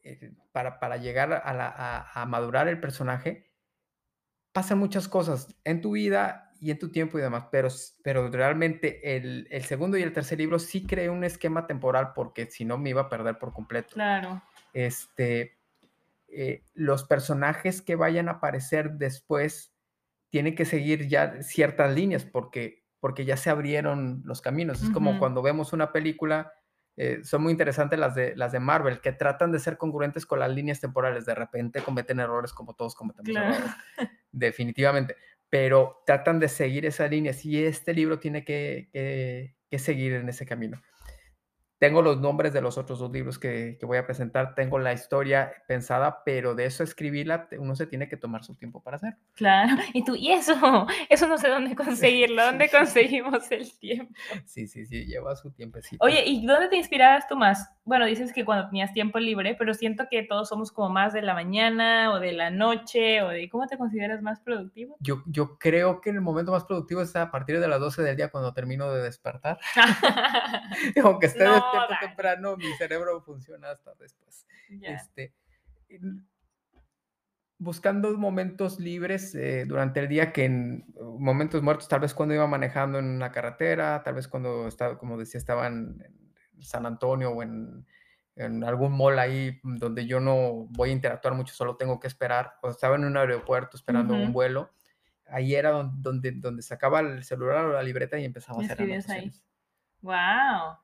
eh, 0.02 0.32
para, 0.52 0.78
para, 0.78 0.96
llegar 0.96 1.32
a, 1.32 2.12
a, 2.14 2.26
madurar 2.26 2.68
el 2.68 2.80
personaje, 2.80 3.50
pasan 4.52 4.78
muchas 4.78 5.08
cosas 5.08 5.48
en 5.64 5.80
tu 5.80 5.92
vida 5.92 6.52
y 6.60 6.70
en 6.70 6.78
tu 6.78 6.90
tiempo 6.90 7.18
y 7.18 7.22
demás, 7.22 7.46
pero, 7.50 7.68
pero 8.04 8.30
realmente 8.30 9.16
el, 9.16 9.48
el 9.50 9.64
segundo 9.64 9.98
y 9.98 10.02
el 10.02 10.12
tercer 10.12 10.38
libro 10.38 10.60
sí 10.60 10.86
creé 10.86 11.10
un 11.10 11.24
esquema 11.24 11.66
temporal 11.66 12.12
porque 12.14 12.46
si 12.46 12.64
no 12.64 12.78
me 12.78 12.90
iba 12.90 13.02
a 13.02 13.08
perder 13.08 13.38
por 13.38 13.52
completo. 13.52 13.94
Claro. 13.94 14.40
Este, 14.72 15.58
eh, 16.28 16.62
los 16.74 17.04
personajes 17.04 17.82
que 17.82 17.96
vayan 17.96 18.28
a 18.28 18.32
aparecer 18.32 18.92
después 18.92 19.74
tienen 20.30 20.54
que 20.54 20.64
seguir 20.64 21.08
ya 21.08 21.42
ciertas 21.42 21.94
líneas 21.94 22.24
porque 22.24 22.81
porque 23.02 23.24
ya 23.24 23.36
se 23.36 23.50
abrieron 23.50 24.22
los 24.24 24.40
caminos. 24.40 24.80
Es 24.80 24.90
como 24.90 25.18
cuando 25.18 25.42
vemos 25.42 25.72
una 25.72 25.90
película, 25.90 26.52
eh, 26.96 27.18
son 27.24 27.42
muy 27.42 27.50
interesantes 27.50 27.98
las 27.98 28.14
de, 28.14 28.36
las 28.36 28.52
de 28.52 28.60
Marvel, 28.60 29.00
que 29.00 29.10
tratan 29.10 29.50
de 29.50 29.58
ser 29.58 29.76
congruentes 29.76 30.24
con 30.24 30.38
las 30.38 30.52
líneas 30.52 30.80
temporales. 30.80 31.26
De 31.26 31.34
repente 31.34 31.82
cometen 31.82 32.20
errores 32.20 32.52
como 32.52 32.74
todos 32.74 32.94
cometemos 32.94 33.28
errores, 33.28 33.72
definitivamente, 34.30 35.16
pero 35.50 36.04
tratan 36.06 36.38
de 36.38 36.46
seguir 36.46 36.86
esa 36.86 37.08
línea. 37.08 37.34
Y 37.42 37.64
este 37.64 37.92
libro 37.92 38.20
tiene 38.20 38.44
que 38.44 39.56
seguir 39.76 40.12
en 40.12 40.28
ese 40.28 40.46
camino. 40.46 40.80
Tengo 41.82 42.00
los 42.00 42.20
nombres 42.20 42.52
de 42.52 42.60
los 42.60 42.78
otros 42.78 43.00
dos 43.00 43.10
libros 43.10 43.40
que, 43.40 43.76
voy 43.82 43.98
a 43.98 44.06
presentar, 44.06 44.54
tengo 44.54 44.78
la 44.78 44.92
historia 44.92 45.52
pensada, 45.66 46.22
pero 46.24 46.54
de 46.54 46.66
eso 46.66 46.84
escribirla 46.84 47.48
uno 47.58 47.74
se 47.74 47.88
tiene 47.88 48.08
que 48.08 48.16
tomar 48.16 48.44
su 48.44 48.54
tiempo 48.54 48.80
para 48.80 48.98
hacer. 48.98 49.16
Claro, 49.34 49.74
y 49.92 50.04
tú, 50.04 50.14
y 50.14 50.30
eso, 50.30 50.54
eso 51.08 51.26
no 51.26 51.38
sé 51.38 51.48
dónde 51.48 51.74
conseguirlo, 51.74 52.44
¿dónde 52.46 52.70
conseguimos 52.70 53.50
el 53.50 53.76
tiempo? 53.80 54.14
Sí, 54.44 54.68
sí, 54.68 54.86
sí, 54.86 55.06
lleva 55.06 55.34
su 55.34 55.50
tiempecito. 55.50 56.04
Oye, 56.04 56.22
¿y 56.24 56.46
dónde 56.46 56.68
te 56.68 56.76
inspirabas 56.76 57.26
tú 57.26 57.34
más? 57.34 57.68
Bueno, 57.84 58.06
dices 58.06 58.32
que 58.32 58.44
cuando 58.44 58.68
tenías 58.68 58.92
tiempo 58.92 59.18
libre, 59.18 59.56
pero 59.58 59.74
siento 59.74 60.04
que 60.08 60.22
todos 60.22 60.48
somos 60.48 60.70
como 60.70 60.88
más 60.90 61.12
de 61.12 61.22
la 61.22 61.34
mañana 61.34 62.12
o 62.12 62.20
de 62.20 62.32
la 62.32 62.50
noche 62.50 63.22
o 63.22 63.28
de 63.28 63.48
cómo 63.48 63.66
te 63.66 63.76
consideras 63.76 64.22
más 64.22 64.38
productivo. 64.40 64.96
Yo, 65.00 65.22
yo 65.26 65.58
creo 65.58 66.00
que 66.00 66.10
el 66.10 66.20
momento 66.20 66.52
más 66.52 66.64
productivo 66.64 67.02
es 67.02 67.14
a 67.16 67.30
partir 67.32 67.58
de 67.58 67.66
las 67.66 67.80
12 67.80 68.02
del 68.02 68.16
día 68.16 68.30
cuando 68.30 68.52
termino 68.52 68.92
de 68.92 69.02
despertar. 69.02 69.58
Aunque 71.04 71.26
esté 71.26 71.44
temprano, 72.00 72.56
mi 72.56 72.72
cerebro 72.74 73.20
funciona 73.20 73.70
hasta 73.70 73.94
después. 73.94 74.46
Este, 74.80 75.34
buscando 77.62 78.16
momentos 78.18 78.80
libres 78.80 79.34
eh, 79.36 79.64
durante 79.66 80.00
el 80.00 80.08
día 80.08 80.32
que 80.32 80.44
en 80.44 80.84
uh, 80.96 81.18
momentos 81.18 81.62
muertos, 81.62 81.88
tal 81.88 82.00
vez 82.00 82.12
cuando 82.12 82.34
iba 82.34 82.46
manejando 82.48 82.98
en 82.98 83.04
una 83.04 83.30
carretera, 83.30 84.02
tal 84.02 84.14
vez 84.14 84.26
cuando 84.26 84.66
estaba, 84.66 84.98
como 84.98 85.16
decía, 85.16 85.38
estaba 85.38 85.68
en, 85.68 86.02
San 86.64 86.86
Antonio 86.86 87.30
o 87.30 87.42
en, 87.42 87.84
algún 88.64 88.96
mall 88.96 89.18
ahí 89.18 89.60
donde 89.62 90.06
yo 90.06 90.18
no 90.18 90.66
voy 90.70 90.88
a 90.88 90.92
interactuar 90.92 91.34
mucho, 91.34 91.54
solo 91.54 91.76
tengo 91.76 92.00
que 92.00 92.06
esperar, 92.06 92.54
o 92.62 92.70
estaba 92.70 92.96
en 92.96 93.04
un 93.04 93.16
aeropuerto 93.16 93.76
esperando 93.76 94.14
un 94.14 94.32
vuelo, 94.32 94.70
ahí 95.26 95.54
era 95.54 95.70
donde, 95.70 96.32
donde, 96.32 96.62
sacaba 96.62 97.00
el 97.00 97.24
celular 97.24 97.66
o 97.66 97.72
la 97.72 97.82
libreta 97.82 98.18
y 98.18 98.24
empezaba 98.24 98.60
a 98.60 98.64
hacer 98.64 98.80
anotaciones. 98.80 99.44
Wow. 100.00 100.78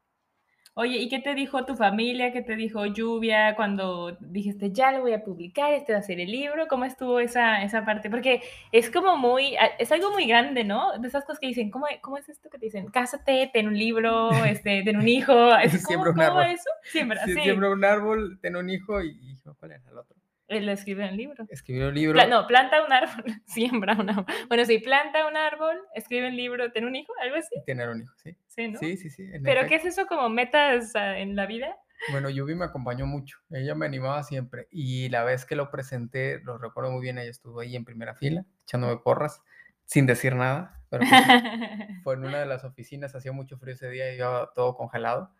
Oye, 0.74 0.98
¿y 0.98 1.08
qué 1.08 1.18
te 1.18 1.34
dijo 1.34 1.64
tu 1.64 1.76
familia? 1.76 2.32
¿Qué 2.32 2.42
te 2.42 2.56
dijo 2.56 2.86
Lluvia 2.86 3.54
cuando 3.56 4.16
dijiste, 4.20 4.72
ya 4.72 4.92
lo 4.92 5.00
voy 5.00 5.12
a 5.12 5.24
publicar, 5.24 5.72
este 5.72 5.92
va 5.92 5.98
a 5.98 6.02
ser 6.02 6.20
el 6.20 6.30
libro? 6.30 6.68
¿Cómo 6.68 6.84
estuvo 6.84 7.20
esa, 7.20 7.62
esa 7.62 7.84
parte? 7.84 8.10
Porque 8.10 8.42
es 8.72 8.90
como 8.90 9.16
muy, 9.16 9.56
es 9.78 9.90
algo 9.92 10.12
muy 10.12 10.26
grande, 10.26 10.64
¿no? 10.64 10.98
De 10.98 11.08
esas 11.08 11.24
cosas 11.24 11.40
que 11.40 11.48
dicen, 11.48 11.70
¿cómo, 11.70 11.86
cómo 12.00 12.18
es 12.18 12.28
esto 12.28 12.48
que 12.50 12.58
te 12.58 12.66
dicen? 12.66 12.86
Cásate, 12.86 13.50
ten 13.52 13.66
un 13.66 13.76
libro, 13.76 14.30
este, 14.44 14.82
ten 14.84 14.96
un 14.96 15.08
hijo. 15.08 15.54
Es, 15.56 15.82
siembra 15.84 16.10
un 16.10 16.20
árbol. 16.20 16.46
eso? 16.46 16.70
Siembra, 16.82 17.24
sí, 17.24 17.34
Siembra 17.34 17.70
un 17.70 17.84
árbol, 17.84 18.38
ten 18.40 18.56
un 18.56 18.70
hijo 18.70 19.02
y, 19.02 19.36
¿cuál 19.58 19.72
era 19.72 19.82
el 19.90 19.98
otro? 19.98 20.16
Él 20.48 20.68
escribe 20.68 21.06
el 21.06 21.16
libro. 21.16 21.46
Escribió 21.50 21.88
un 21.88 21.94
libro. 21.94 22.26
no, 22.26 22.46
planta 22.46 22.82
un 22.84 22.92
árbol, 22.92 23.24
siembra 23.46 23.94
un 23.94 24.10
árbol. 24.10 24.24
Bueno, 24.48 24.64
sí, 24.64 24.78
planta 24.78 25.26
un 25.26 25.36
árbol, 25.36 25.78
escribe 25.94 26.28
un 26.28 26.36
libro, 26.36 26.72
tener 26.72 26.88
un 26.88 26.96
hijo, 26.96 27.12
algo 27.20 27.36
así. 27.36 27.54
Tener 27.66 27.88
un 27.90 28.02
hijo, 28.02 28.14
sí. 28.16 28.36
Sí, 28.46 28.68
¿no? 28.68 28.78
Sí, 28.78 28.96
sí, 28.96 29.10
sí. 29.10 29.30
¿Pero 29.44 29.68
qué 29.68 29.76
es 29.76 29.84
eso 29.84 30.06
como 30.06 30.28
metas 30.28 30.92
en 30.94 31.36
la 31.36 31.46
vida? 31.46 31.76
Bueno, 32.10 32.30
Yubi 32.30 32.54
me 32.54 32.64
acompañó 32.64 33.06
mucho. 33.06 33.38
Ella 33.50 33.74
me 33.74 33.86
animaba 33.86 34.22
siempre. 34.22 34.68
Y 34.70 35.08
la 35.10 35.24
vez 35.24 35.44
que 35.44 35.56
lo 35.56 35.70
presenté, 35.70 36.40
lo 36.40 36.58
recuerdo 36.58 36.90
muy 36.90 37.02
bien, 37.02 37.18
ella 37.18 37.30
estuvo 37.30 37.60
ahí 37.60 37.76
en 37.76 37.84
primera 37.84 38.14
fila, 38.14 38.44
echándome 38.64 38.96
porras, 38.98 39.42
sin 39.84 40.06
decir 40.06 40.34
nada. 40.34 40.80
Pero 40.88 41.04
pues, 41.08 41.12
fue 42.04 42.14
en 42.14 42.24
una 42.24 42.40
de 42.40 42.46
las 42.46 42.64
oficinas, 42.64 43.14
hacía 43.14 43.32
mucho 43.32 43.58
frío 43.58 43.74
ese 43.74 43.90
día 43.90 44.14
y 44.14 44.18
yo 44.18 44.50
todo 44.54 44.74
congelado. 44.76 45.30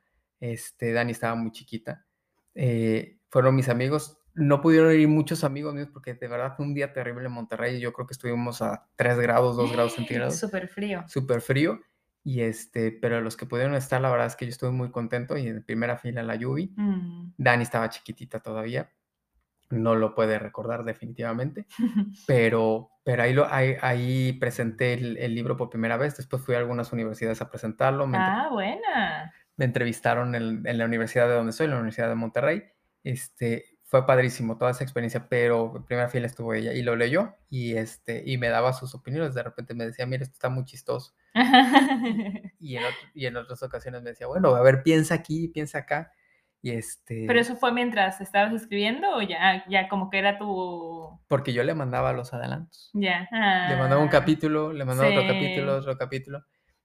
Este, 0.40 0.92
Dani 0.92 1.12
estaba 1.12 1.34
muy 1.34 1.52
chiquita. 1.52 2.04
Eh, 2.54 3.18
fueron 3.30 3.54
mis 3.54 3.68
amigos, 3.68 4.17
no 4.38 4.61
pudieron 4.61 4.92
ir 4.92 5.09
muchos 5.09 5.45
amigos 5.45 5.75
míos 5.75 5.88
porque 5.92 6.14
de 6.14 6.28
verdad 6.28 6.54
fue 6.57 6.64
un 6.64 6.75
día 6.75 6.92
terrible 6.92 7.26
en 7.26 7.33
Monterrey. 7.33 7.80
Yo 7.80 7.92
creo 7.92 8.07
que 8.07 8.12
estuvimos 8.12 8.62
a 8.62 8.87
3 8.97 9.18
grados, 9.18 9.57
2 9.57 9.73
grados 9.73 9.92
centígrados. 9.95 10.38
Súper 10.38 10.68
frío. 10.68 11.04
Súper 11.09 11.40
frío. 11.40 11.80
Y 12.25 12.42
este, 12.42 12.92
pero 12.92 13.21
los 13.21 13.37
que 13.37 13.47
pudieron 13.47 13.75
estar, 13.75 14.00
la 14.00 14.11
verdad 14.11 14.26
es 14.26 14.37
que 14.37 14.45
yo 14.45 14.50
estuve 14.50 14.71
muy 14.71 14.90
contento 14.90 15.37
y 15.37 15.49
en 15.49 15.64
primera 15.64 15.97
fila 15.97 16.23
la 16.23 16.37
Yubi. 16.37 16.73
Mm. 16.76 17.33
Dani 17.37 17.62
estaba 17.62 17.88
chiquitita 17.88 18.40
todavía. 18.40 18.92
No 19.71 19.95
lo 19.95 20.14
puede 20.14 20.38
recordar 20.38 20.85
definitivamente. 20.85 21.66
pero, 22.26 22.90
pero 23.02 23.23
ahí, 23.23 23.33
lo, 23.33 23.47
ahí, 23.50 24.33
presenté 24.35 24.95
el, 24.95 25.35
libro 25.35 25.57
por 25.57 25.71
primera 25.71 25.97
vez. 25.97 26.16
Después 26.16 26.42
fui 26.42 26.54
a 26.54 26.59
algunas 26.59 26.92
universidades 26.92 27.40
a 27.40 27.50
presentarlo. 27.50 28.09
ah, 28.14 28.49
buena. 28.50 29.33
Me 29.57 29.64
entrevistaron 29.64 30.35
en, 30.35 30.66
en 30.66 30.78
la 30.78 30.85
universidad 30.85 31.28
de 31.28 31.35
donde 31.35 31.52
soy, 31.52 31.66
la 31.66 31.76
Universidad 31.76 32.09
de 32.09 32.14
Monterrey. 32.14 32.62
Este, 33.02 33.77
fue 33.88 34.04
padrísimo 34.07 34.59
toda 34.59 34.73
esa 34.73 34.85
experiencia, 34.85 35.28
pero 35.30 35.73
en 35.75 35.83
primera 35.83 36.11
fila 36.11 36.26
estuvo 36.26 36.52
ella 36.52 36.75
y 36.75 36.83
lo 36.83 36.95
leyó 36.95 37.35
y, 37.49 37.75
este, 37.75 38.23
y 38.26 38.37
me 38.37 38.49
daba 38.50 38.75
sus 38.75 38.95
opiniones. 38.95 39.33
De 39.33 39.42
repente 39.42 39.73
me 39.73 39.87
decía, 39.87 40.04
mira, 40.04 40.25
esto 40.25 40.35
está 40.35 40.50
muy 40.50 40.66
chistoso. 40.66 41.14
y, 42.61 42.76
en 42.76 42.83
y 43.14 43.25
en 43.25 43.38
otras 43.38 43.62
ocasiones 43.62 44.02
me 44.02 44.11
decía, 44.11 44.26
bueno, 44.26 44.54
a 44.54 44.61
ver, 44.61 44.83
piensa 44.83 45.14
aquí, 45.14 45.49
piensa 45.49 45.78
acá. 45.78 46.12
Y 46.61 46.73
este... 46.73 47.25
¿Pero 47.26 47.40
eso 47.40 47.57
fue 47.57 47.73
mientras 47.73 48.21
estabas 48.21 48.52
escribiendo 48.52 49.09
o 49.16 49.23
ya, 49.23 49.64
ya 49.71 49.88
como 49.88 50.11
que 50.11 50.18
era 50.18 50.37
tu...? 50.37 51.18
Porque 51.26 51.54
yo 51.54 51.64
le 51.64 51.73
mandaba 51.73 52.12
los 52.12 52.35
adelantos. 52.35 52.90
Ya. 52.92 53.26
Le 53.71 53.76
mandaba 53.76 54.02
un 54.02 54.09
ah, 54.09 54.12
capítulo, 54.12 54.71
le 54.75 54.85
mandaba 54.85 55.09
otro 55.09 55.26
capítulo, 55.26 55.76
otro 55.76 55.97
capítulo. 55.97 56.45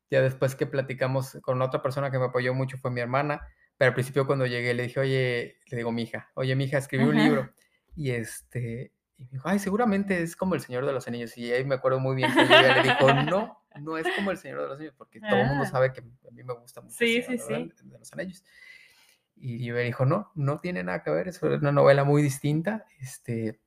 Ya 0.10 0.22
después 0.22 0.56
que 0.56 0.68
platicamos 0.68 1.38
con 1.42 1.62
otra 1.62 1.82
persona 1.82 2.12
que 2.12 2.20
me 2.20 2.26
apoyó 2.28 2.54
mucho 2.54 2.78
fue 2.78 2.92
mi 2.92 3.02
hermana 3.02 3.42
pero 3.84 3.90
al 3.90 3.96
principio 3.96 4.26
cuando 4.26 4.46
llegué 4.46 4.74
le 4.74 4.84
dije, 4.84 4.98
oye, 4.98 5.58
le 5.68 5.76
digo 5.76 5.92
mi 5.92 6.04
hija, 6.04 6.32
oye, 6.36 6.56
mi 6.56 6.64
hija, 6.64 6.78
escribí 6.78 7.04
un 7.04 7.18
libro. 7.18 7.54
Y 7.98 8.12
este, 8.12 8.94
y 9.18 9.26
me 9.26 9.32
dijo, 9.32 9.50
ay, 9.50 9.60
seguramente 9.60 10.22
es 10.22 10.38
como 10.38 10.56
El 10.56 10.62
Señor 10.62 10.86
de 10.86 10.94
los 10.94 11.06
Anillos. 11.10 11.38
Y 11.38 11.52
ahí 11.52 11.66
me 11.66 11.76
acuerdo 11.76 12.00
muy 12.00 12.16
bien 12.16 12.34
que 12.34 12.44
ella 12.44 12.82
le 12.82 12.84
dijo, 12.84 13.14
no, 13.30 13.62
no 13.82 13.98
es 13.98 14.08
como 14.16 14.32
El 14.32 14.38
Señor 14.38 14.62
de 14.62 14.68
los 14.70 14.78
Anillos, 14.78 14.96
porque 14.98 15.20
todo 15.20 15.36
el 15.38 15.48
mundo 15.48 15.66
ah. 15.66 15.70
sabe 15.70 15.92
que 15.92 16.00
a 16.00 16.32
mí 16.32 16.44
me 16.44 16.54
gusta 16.54 16.80
mucho 16.80 16.96
sí, 16.98 17.22
sí, 17.24 17.38
sí. 17.38 17.74
de 17.84 18.00
los 18.00 18.14
Anillos. 18.14 18.42
Y 19.36 19.66
yo 19.66 19.74
me 19.74 19.82
dijo, 19.82 20.06
no, 20.06 20.32
no 20.34 20.62
tiene 20.62 20.82
nada 20.82 21.04
que 21.04 21.12
ver, 21.12 21.28
es 21.28 21.44
una 21.44 21.74
novela 21.74 22.06
muy 22.06 22.22
distinta. 22.22 22.86
Este, 23.02 23.60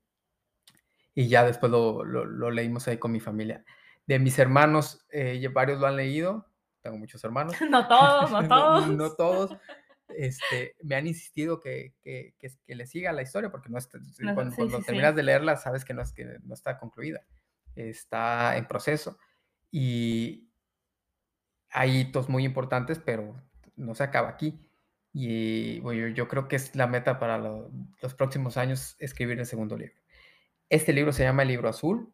y 1.15 1.29
ya 1.29 1.45
después 1.45 1.71
lo, 1.71 2.07
lo, 2.07 2.51
leímos 2.51 2.89
ahí 2.89 2.97
con 2.97 3.13
mi 3.13 3.21
familia. 3.21 3.67
De 4.07 4.19
mis 4.19 4.39
hermanos, 4.39 5.05
eh, 5.11 5.47
varios 5.53 5.79
lo 5.79 5.87
han 5.87 5.97
leído, 5.97 6.47
tengo 6.81 6.97
muchos 6.97 7.23
hermanos. 7.23 7.55
no 7.71 7.87
todos, 7.87 8.31
no 8.31 8.49
todos. 8.49 8.89
no, 8.89 9.13
todos, 9.13 9.57
este, 10.09 10.77
me 10.83 10.95
han 10.95 11.07
insistido 11.07 11.61
que, 11.61 11.95
que, 12.03 12.35
que, 12.39 12.75
le 12.75 12.87
siga 12.87 13.13
la 13.13 13.23
historia, 13.23 13.51
porque 13.51 13.69
no 13.71 13.79
está, 13.79 13.99
No, 14.21 14.35
cuando, 14.35 14.53
sí, 14.53 14.57
cuando 14.57 14.77
sí, 14.79 14.83
sí. 14.83 14.87
terminas 14.87 15.15
de 15.17 15.23
leerla 15.23 15.57
sabes 15.57 15.85
que 15.85 15.95
no, 15.95 16.03
es, 16.03 16.13
que 16.13 16.39
no 16.43 16.55
está 16.55 16.79
concluida, 16.79 17.27
está 17.75 18.57
en 18.57 18.67
proceso. 18.67 19.19
Y 19.71 20.49
hay 21.71 22.01
hitos 22.01 22.29
muy 22.29 22.45
importantes, 22.45 22.99
pero 22.99 23.35
no 23.77 23.95
se 23.95 24.05
acaba 24.05 24.29
aquí. 24.31 24.61
Y 25.13 25.81
bueno, 25.81 26.09
yo 26.09 26.29
creo 26.29 26.49
que 26.49 26.57
es 26.57 26.75
la 26.77 26.87
meta 26.87 27.19
para 27.19 27.39
lo- 27.39 27.71
los 28.03 28.15
próximos 28.15 28.57
años 28.57 28.97
escribir 28.99 29.39
el 29.39 29.47
segundo 29.47 29.77
libro. 29.77 29.97
Este 30.69 30.93
libro 30.93 31.13
se 31.13 31.25
llama 31.25 31.43
El 31.43 31.49
libro 31.49 31.69
azul. 31.69 32.13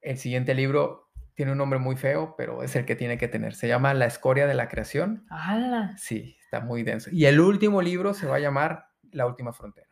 El 0.00 0.18
siguiente 0.18 0.54
libro 0.54 1.03
tiene 1.34 1.52
un 1.52 1.58
nombre 1.58 1.78
muy 1.78 1.96
feo, 1.96 2.34
pero 2.36 2.62
es 2.62 2.76
el 2.76 2.84
que 2.84 2.96
tiene 2.96 3.18
que 3.18 3.28
tener. 3.28 3.54
Se 3.54 3.68
llama 3.68 3.92
La 3.94 4.06
escoria 4.06 4.46
de 4.46 4.54
la 4.54 4.68
creación. 4.68 5.26
¡Hala! 5.30 5.94
Sí, 5.98 6.36
está 6.40 6.60
muy 6.60 6.82
denso. 6.82 7.10
Y 7.12 7.24
el 7.26 7.40
último 7.40 7.82
libro 7.82 8.14
se 8.14 8.26
va 8.26 8.36
a 8.36 8.40
llamar 8.40 8.86
La 9.10 9.26
última 9.26 9.52
frontera. 9.52 9.88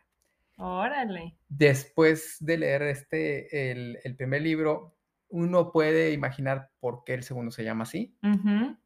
Órale. 0.57 1.37
Después 1.49 2.37
de 2.41 2.59
leer 2.59 2.83
este, 2.83 3.71
el, 3.73 3.99
el 4.05 4.17
primer 4.17 4.43
libro, 4.43 4.97
uno 5.29 5.73
puede 5.73 6.13
imaginar 6.13 6.71
por 6.79 7.03
qué 7.05 7.15
el 7.15 7.23
segundo 7.25 7.51
se 7.51 7.65
llama 7.65 7.83
así. 7.85 8.17
Ujú. 8.23 8.77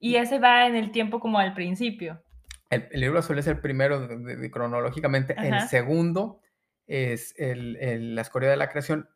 Y 0.00 0.16
ese 0.16 0.38
va 0.38 0.66
en 0.66 0.74
el 0.74 0.90
tiempo 0.90 1.20
como 1.20 1.38
al 1.38 1.54
principio. 1.54 2.22
El, 2.70 2.88
el 2.90 3.00
libro 3.00 3.18
azul 3.20 3.38
es 3.38 3.46
el 3.46 3.60
primero 3.60 4.00
de- 4.06 4.16
de- 4.18 4.36
de- 4.36 4.50
cronológicamente. 4.50 5.34
El 5.38 5.60
segundo 5.68 6.40
es 6.86 7.34
el, 7.38 7.76
el- 7.76 8.14
la 8.16 8.22
escoria 8.22 8.50
de 8.50 8.56
la 8.56 8.68
creación, 8.70 9.08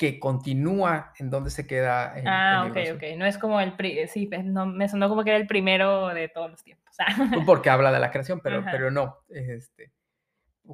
que 0.00 0.18
continúa 0.18 1.12
en 1.18 1.28
donde 1.28 1.50
se 1.50 1.66
queda 1.66 2.18
el 2.18 2.26
Ah, 2.26 2.60
ok, 2.62 2.74
libro 2.74 2.80
azul. 2.80 2.96
ok. 2.96 3.02
No 3.18 3.26
es 3.26 3.36
como 3.36 3.60
el... 3.60 3.76
pri- 3.76 4.08
Sí, 4.08 4.26
pues, 4.26 4.42
no, 4.46 4.64
me 4.64 4.88
sonó 4.88 5.10
como 5.10 5.22
que 5.22 5.28
era 5.28 5.38
el 5.38 5.46
primero 5.46 6.08
de 6.08 6.26
todos 6.28 6.50
los 6.50 6.64
tiempos. 6.64 6.96
Ah, 6.98 7.42
Porque 7.44 7.68
habla 7.68 7.92
de 7.92 8.00
la 8.00 8.10
creación, 8.10 8.40
pero, 8.40 8.60
Ajá. 8.60 8.70
pero 8.70 8.90
no. 8.90 9.18
Este, 9.28 9.92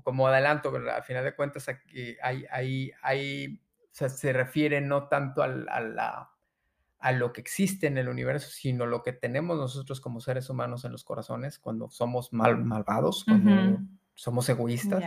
como 0.04 0.28
adelanto, 0.28 0.72
al 0.76 1.02
final 1.02 1.24
de 1.24 1.34
cuentas, 1.34 1.68
aquí 1.68 2.16
hay, 2.22 2.46
hay, 2.52 2.92
hay, 3.02 3.60
o 3.82 3.88
sea, 3.90 4.08
se 4.08 4.32
refiere 4.32 4.80
no 4.80 5.08
tanto 5.08 5.42
al- 5.42 5.68
a, 5.70 5.80
la, 5.80 6.30
a 7.00 7.10
lo 7.10 7.32
que 7.32 7.40
existe 7.40 7.88
en 7.88 7.98
el 7.98 8.08
universo, 8.08 8.48
sino 8.48 8.86
lo 8.86 9.02
que 9.02 9.12
tenemos 9.12 9.56
nosotros 9.56 10.00
como 10.00 10.20
seres 10.20 10.48
humanos 10.50 10.84
en 10.84 10.92
los 10.92 11.02
corazones 11.02 11.58
cuando 11.58 11.90
somos 11.90 12.32
mal, 12.32 12.58
malvados, 12.64 13.24
cuando 13.24 13.80
somos 14.14 14.48
egoístas. 14.48 15.02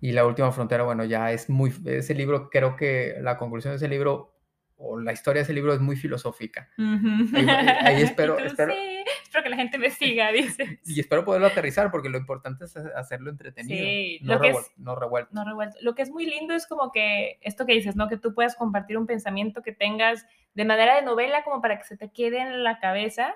Y 0.00 0.12
la 0.12 0.26
última 0.26 0.52
frontera, 0.52 0.84
bueno, 0.84 1.04
ya 1.04 1.32
es 1.32 1.48
muy, 1.48 1.72
ese 1.86 2.14
libro, 2.14 2.50
creo 2.50 2.76
que 2.76 3.14
la 3.20 3.36
conclusión 3.36 3.72
de 3.72 3.76
ese 3.76 3.88
libro, 3.88 4.34
o 4.78 5.00
la 5.00 5.12
historia 5.14 5.40
de 5.40 5.44
ese 5.44 5.54
libro 5.54 5.72
es 5.72 5.80
muy 5.80 5.96
filosófica. 5.96 6.68
Ujú. 6.76 7.34
Ahí- 7.36 7.48
ahí 7.48 8.00
Y 8.00 8.02
espero- 8.02 8.36
tú, 8.36 8.44
espero- 8.44 8.72
"Sí, 8.74 9.04
espero 9.22 9.42
que 9.44 9.48
la 9.48 9.56
gente 9.56 9.78
me 9.78 9.90
siga, 9.90 10.30
dices. 10.32 10.68
Y 10.84 11.00
espero 11.00 11.24
poderlo 11.24 11.46
aterrizar, 11.46 11.90
porque 11.90 12.10
lo 12.10 12.18
importante 12.18 12.66
es 12.66 12.76
ha- 12.76 12.92
hacerlo 12.94 13.30
entretenido, 13.30 13.84
Sí, 13.86 14.18
no, 14.20 14.34
lo 14.34 14.40
que 14.42 14.48
revuel- 14.52 14.60
es- 14.60 14.72
no 14.78 14.94
revuelto. 14.96 15.30
No 15.32 15.44
revuelto. 15.46 15.78
Lo 15.80 15.94
que 15.94 16.02
es 16.02 16.10
muy 16.10 16.26
lindo 16.26 16.52
es 16.54 16.66
como 16.66 16.92
que 16.92 17.38
esto 17.40 17.64
que 17.64 17.72
dices, 17.72 17.96
¿no? 17.96 18.08
Que 18.08 18.18
tú 18.18 18.34
puedas 18.34 18.54
compartir 18.54 18.98
un 18.98 19.06
pensamiento 19.06 19.62
que 19.62 19.72
tengas 19.72 20.26
de 20.52 20.64
manera 20.66 20.94
de 20.96 21.02
novela 21.02 21.42
como 21.42 21.62
para 21.62 21.78
que 21.78 21.84
se 21.84 21.96
te 21.96 22.10
quede 22.12 22.38
en 22.40 22.62
la 22.62 22.78
cabeza. 22.78 23.34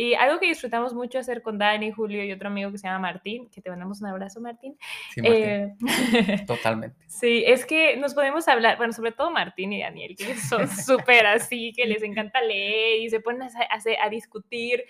Y 0.00 0.14
algo 0.14 0.38
que 0.38 0.46
disfrutamos 0.46 0.94
mucho 0.94 1.18
hacer 1.18 1.42
con 1.42 1.58
Dani, 1.58 1.90
Julio 1.90 2.22
y 2.24 2.30
otro 2.30 2.46
amigo 2.46 2.70
que 2.70 2.78
se 2.78 2.86
llama 2.86 3.00
Martín, 3.00 3.48
que 3.50 3.60
te 3.60 3.68
mandamos 3.68 4.00
un 4.00 4.06
abrazo, 4.06 4.40
Martín. 4.40 4.78
Sí, 5.12 5.20
Martín, 5.20 5.42
Eh, 5.44 5.74
totalmente. 6.46 6.96
sí, 7.08 7.42
es 7.44 7.66
que 7.66 7.96
nos 7.96 8.14
podemos 8.14 8.46
hablar, 8.46 8.76
bueno, 8.76 8.92
sobre 8.92 9.10
todo 9.10 9.32
Martín 9.32 9.72
y 9.72 9.80
Daniel, 9.80 10.14
que 10.16 10.36
son 10.36 10.68
súper 10.68 11.26
así, 11.26 11.72
que 11.72 11.84
les 11.86 12.04
encanta 12.04 12.40
leer 12.40 13.02
y 13.02 13.10
se 13.10 13.18
ponen 13.18 13.42
a, 13.42 13.46
hacer- 13.74 13.98
a 14.00 14.08
discutir 14.08 14.84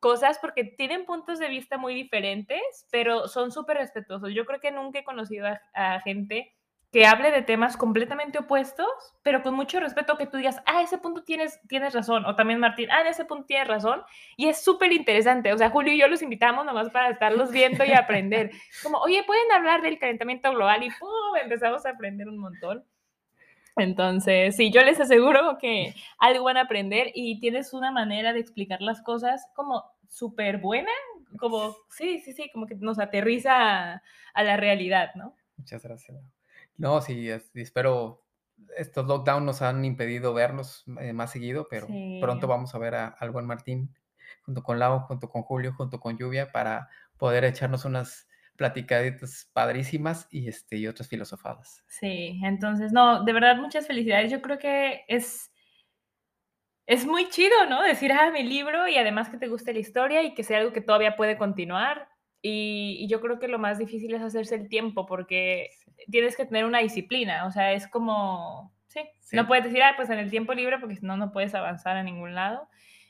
cosas 0.00 0.38
porque 0.38 0.64
tienen 0.64 1.04
puntos 1.04 1.38
de 1.38 1.48
vista 1.48 1.76
muy 1.76 1.94
diferentes, 1.94 2.86
pero 2.90 3.28
son 3.28 3.52
súper 3.52 3.76
respetuosos. 3.76 4.32
Yo 4.32 4.46
creo 4.46 4.58
que 4.60 4.70
nunca 4.70 5.00
he 5.00 5.04
conocido 5.04 5.48
a, 5.48 5.60
a 5.74 6.00
gente 6.00 6.55
que 6.96 7.04
hable 7.04 7.30
de 7.30 7.42
temas 7.42 7.76
completamente 7.76 8.38
opuestos, 8.38 8.88
pero 9.22 9.42
con 9.42 9.52
mucho 9.52 9.78
respeto 9.80 10.16
que 10.16 10.24
tú 10.24 10.38
digas, 10.38 10.62
ah, 10.64 10.80
ese 10.80 10.96
punto 10.96 11.24
tienes, 11.24 11.60
tienes 11.68 11.92
razón, 11.92 12.24
o 12.24 12.34
también 12.36 12.58
Martín, 12.58 12.90
ah, 12.90 13.02
en 13.02 13.08
ese 13.08 13.26
punto 13.26 13.44
tienes 13.44 13.68
razón, 13.68 14.00
y 14.38 14.48
es 14.48 14.64
súper 14.64 14.90
interesante. 14.94 15.52
O 15.52 15.58
sea, 15.58 15.68
Julio 15.68 15.92
y 15.92 15.98
yo 15.98 16.08
los 16.08 16.22
invitamos 16.22 16.64
nomás 16.64 16.88
para 16.88 17.10
estarlos 17.10 17.52
viendo 17.52 17.84
y 17.84 17.92
aprender. 17.92 18.50
Como, 18.82 18.96
oye, 18.96 19.22
pueden 19.26 19.52
hablar 19.52 19.82
del 19.82 19.98
calentamiento 19.98 20.50
global 20.52 20.84
y 20.84 20.88
¡pum! 20.88 21.36
empezamos 21.42 21.84
a 21.84 21.90
aprender 21.90 22.30
un 22.30 22.38
montón. 22.38 22.82
Entonces, 23.76 24.56
sí, 24.56 24.70
yo 24.70 24.80
les 24.80 24.98
aseguro 24.98 25.58
que 25.60 25.94
algo 26.16 26.44
van 26.44 26.56
a 26.56 26.62
aprender 26.62 27.10
y 27.14 27.40
tienes 27.40 27.74
una 27.74 27.92
manera 27.92 28.32
de 28.32 28.40
explicar 28.40 28.80
las 28.80 29.02
cosas 29.02 29.46
como 29.54 29.84
súper 30.08 30.62
buena, 30.62 30.92
como, 31.38 31.76
sí, 31.90 32.20
sí, 32.20 32.32
sí, 32.32 32.50
como 32.54 32.66
que 32.66 32.74
nos 32.76 32.98
aterriza 32.98 33.52
a, 33.92 34.02
a 34.32 34.42
la 34.42 34.56
realidad, 34.56 35.10
¿no? 35.14 35.36
Muchas 35.58 35.82
gracias. 35.82 36.35
No, 36.76 37.00
sí, 37.00 37.28
es- 37.30 37.50
espero. 37.54 38.22
Estos 38.76 39.06
lockdowns 39.06 39.44
nos 39.44 39.62
han 39.62 39.84
impedido 39.84 40.32
vernos 40.34 40.84
eh, 41.00 41.12
más 41.12 41.30
seguido, 41.32 41.68
pero 41.68 41.86
Sí. 41.88 42.18
pronto 42.20 42.46
vamos 42.46 42.74
a 42.74 42.78
ver 42.78 42.94
a, 42.94 43.08
al 43.08 43.30
buen 43.30 43.46
Martín 43.46 43.94
junto 44.42 44.62
con 44.62 44.78
Lau, 44.78 45.00
junto 45.00 45.28
con 45.28 45.42
Julio, 45.42 45.74
junto 45.74 46.00
con 46.00 46.16
Lluvia, 46.18 46.50
para 46.52 46.88
poder 47.18 47.44
echarnos 47.44 47.84
unas 47.84 48.28
platicaditas 48.56 49.50
padrísimas 49.52 50.26
y, 50.30 50.48
este, 50.48 50.76
y 50.78 50.86
otras 50.86 51.08
filosofadas. 51.08 51.84
Sí, 51.88 52.40
entonces, 52.44 52.92
no, 52.92 53.24
de 53.24 53.32
verdad, 53.32 53.56
muchas 53.56 53.86
felicidades. 53.86 54.30
Yo 54.32 54.40
creo 54.42 54.58
que 54.58 55.04
es, 55.08 55.50
es 56.86 57.06
muy 57.06 57.28
chido, 57.30 57.66
¿no? 57.68 57.82
Decir, 57.82 58.12
ah, 58.12 58.30
mi 58.30 58.42
libro 58.44 58.86
y 58.88 58.96
además 58.96 59.28
que 59.28 59.38
te 59.38 59.48
guste 59.48 59.72
la 59.72 59.80
historia 59.80 60.22
y 60.22 60.34
que 60.34 60.44
sea 60.44 60.58
algo 60.58 60.72
que 60.72 60.80
todavía 60.80 61.16
puede 61.16 61.36
continuar. 61.36 62.08
Y, 62.42 62.96
y 63.00 63.08
yo 63.08 63.20
creo 63.20 63.38
que 63.40 63.48
lo 63.48 63.58
más 63.58 63.78
difícil 63.78 64.14
es 64.14 64.22
hacerse 64.22 64.54
el 64.54 64.68
tiempo 64.68 65.04
porque 65.06 65.70
Sí. 65.84 65.85
Tienes 66.10 66.36
que 66.36 66.44
tener 66.46 66.64
una 66.64 66.78
disciplina, 66.80 67.46
o 67.46 67.50
sea, 67.52 67.72
es 67.72 67.86
como, 67.88 68.72
sí, 68.88 69.00
Sí. 69.20 69.36
no 69.36 69.46
puedes 69.46 69.64
decir, 69.64 69.82
ah, 69.82 69.94
pues 69.96 70.10
en 70.10 70.18
el 70.18 70.30
tiempo 70.30 70.54
libre 70.54 70.78
porque 70.78 70.96
si 70.96 71.04
no, 71.06 71.16
no 71.16 71.32
puedes 71.32 71.54
avanzar 71.54 71.96
a 71.96 72.02
ningún 72.02 72.34
lado. 72.34 72.68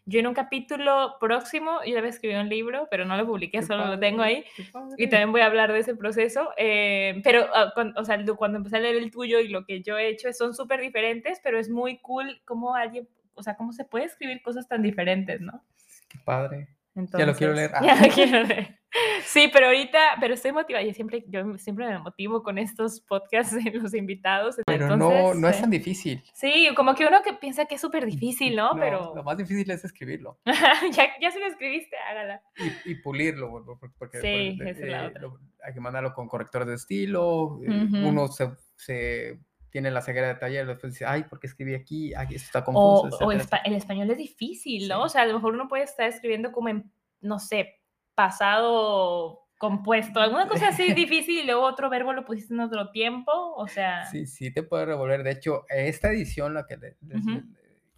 Yo 0.09 0.21
en 0.21 0.29
un 0.29 0.35
capítulo 0.35 1.17
próximo, 1.19 1.81
yo 1.85 1.99
había 1.99 2.11
escrito 2.11 2.41
un 2.41 2.49
libro, 2.49 2.87
pero 2.93 3.05
no 3.05 3.17
lo 3.17 3.27
publiqué, 3.27 3.59
Qué 3.59 3.67
solo 3.67 3.87
lo 3.87 3.99
tengo 3.99 4.19
padre, 4.19 4.37
ahí. 4.37 4.45
Y 4.57 4.63
padre. 4.71 5.07
también 5.09 5.33
voy 5.33 5.41
a 5.41 5.47
hablar 5.47 5.73
de 5.73 5.81
ese 5.81 5.97
proceso, 5.97 6.51
eh, 6.57 7.21
pero 7.25 7.49
ah, 7.53 7.73
o 7.97 8.05
sea, 8.05 8.25
cuando 8.37 8.59
empecé 8.59 8.77
a 8.77 8.81
leer 8.81 8.95
el 8.97 9.11
tuyo 9.11 9.41
y 9.41 9.49
lo 9.49 9.65
que 9.65 9.83
yo 9.83 9.99
he 9.99 10.07
hecho 10.09 10.33
son 10.33 10.55
súper 10.55 10.81
diferentes, 10.81 11.41
pero 11.43 11.59
es 11.59 11.69
muy 11.69 11.99
cool 11.99 12.41
cómo 12.45 12.77
alguien, 12.77 13.09
o 13.35 13.43
sea, 13.43 13.57
cómo 13.57 13.73
se 13.73 13.85
puede 13.85 14.05
escribir 14.05 14.43
cosas 14.43 14.69
tan 14.69 14.81
diferentes, 14.83 15.41
¿no? 15.41 15.65
Qué 16.09 16.19
padre. 16.25 16.69
Entonces, 16.97 17.27
lo 17.27 17.35
quiero 17.35 17.53
leer. 17.53 17.71
Ya 17.83 17.93
Ah. 17.95 18.07
lo 18.07 18.09
quiero 18.15 18.43
leer. 18.45 18.79
Sí, 19.25 19.51
pero 19.53 19.67
ahorita, 19.67 19.99
pero 20.21 20.33
estoy 20.35 20.53
motivada. 20.53 20.83
Yo 20.85 20.95
siempre, 20.95 21.23
yo 21.29 21.59
siempre 21.59 21.87
me 21.87 21.99
motivo 21.99 22.43
con 22.43 22.57
estos 22.57 23.01
podcasts 23.03 23.53
de 23.63 23.71
los 23.73 23.93
invitados. 23.93 24.57
Pero 24.67 24.97
no, 24.97 25.11
entonces, 25.13 25.41
no 25.43 25.49
es 25.49 25.59
eh, 25.59 25.61
tan 25.61 25.71
difícil. 25.71 26.23
Sí, 26.33 26.69
como 26.75 26.95
que 26.95 27.05
uno 27.05 27.21
que 27.23 27.35
piensa 27.35 27.67
que 27.67 27.75
es 27.75 27.81
súper 27.81 28.07
difícil, 28.07 28.57
¿no? 28.57 28.71
Pero 28.75 29.13
Lo 29.15 29.23
más 29.23 29.37
difícil 29.37 29.71
es 29.71 29.85
escribirlo 29.85 30.39
ya, 30.93 31.09
ya 31.21 31.31
se 31.31 31.39
lo 31.41 31.47
escribiste, 31.47 31.97
hágala. 32.11 32.41
y, 32.87 32.93
y 32.93 32.95
pulirlo, 32.97 33.51
por- 33.51 33.79
por- 33.79 33.93
porque 33.99 34.21
Sí, 34.21 34.59
eh, 34.65 35.13
lo- 35.21 35.39
hay 35.63 35.75
que 35.75 35.81
mandarlo 35.81 36.15
con 36.15 36.27
correctores 36.29 36.69
de 36.69 36.75
estilo. 36.77 37.61
eh. 37.67 37.89
Uno 38.05 38.29
se, 38.29 38.49
se 38.77 39.39
tiene 39.71 39.91
la 39.91 40.01
ceguera 40.01 40.29
de 40.29 40.35
taller, 40.37 40.67
después 40.67 40.93
dice, 40.95 41.05
ay, 41.07 41.25
¿por 41.25 41.39
qué 41.41 41.47
escribí 41.49 41.75
aquí? 41.75 42.15
Ay, 42.15 42.29
esto 42.35 42.47
está 42.47 42.59
O, 42.61 42.65
confuso. 43.03 43.25
o 43.25 43.33
etcétera, 43.33 43.63
espa- 43.63 43.67
el 43.69 43.75
español 43.75 44.11
es 44.11 44.19
difícil, 44.19 44.89
¿no? 44.89 44.97
Sí. 44.97 45.03
O 45.05 45.09
sea, 45.09 45.23
a 45.23 45.27
lo 45.27 45.35
mejor 45.35 45.55
uno 45.55 45.69
puede 45.69 45.83
estar 45.85 46.09
escribiendo 46.09 46.53
como 46.53 46.69
en, 46.69 46.91
no 47.21 47.39
sé, 47.39 47.81
pasado 48.15 49.43
compuesto, 49.59 50.21
alguna 50.21 50.49
cosa 50.49 50.69
así 50.69 50.93
difícil 50.95 51.39
y 51.39 51.47
luego 51.47 51.63
otro 51.63 51.89
verbo 51.89 52.13
lo 52.13 52.25
pusiste 52.25 52.53
en 52.55 52.61
otro 52.61 52.91
tiempo, 52.91 53.33
o 53.33 53.67
sea, 53.69 54.05
Sí, 54.07 54.27
sí 54.27 54.53
te 54.53 54.63
puede 54.63 54.85
revolver. 54.87 55.23
De 55.23 55.31
hecho, 55.31 55.65
esta 55.69 56.11
edición, 56.11 56.53
la 56.55 56.67
que, 56.67 56.77
les- 56.77 56.97
Ujú. 57.03 57.43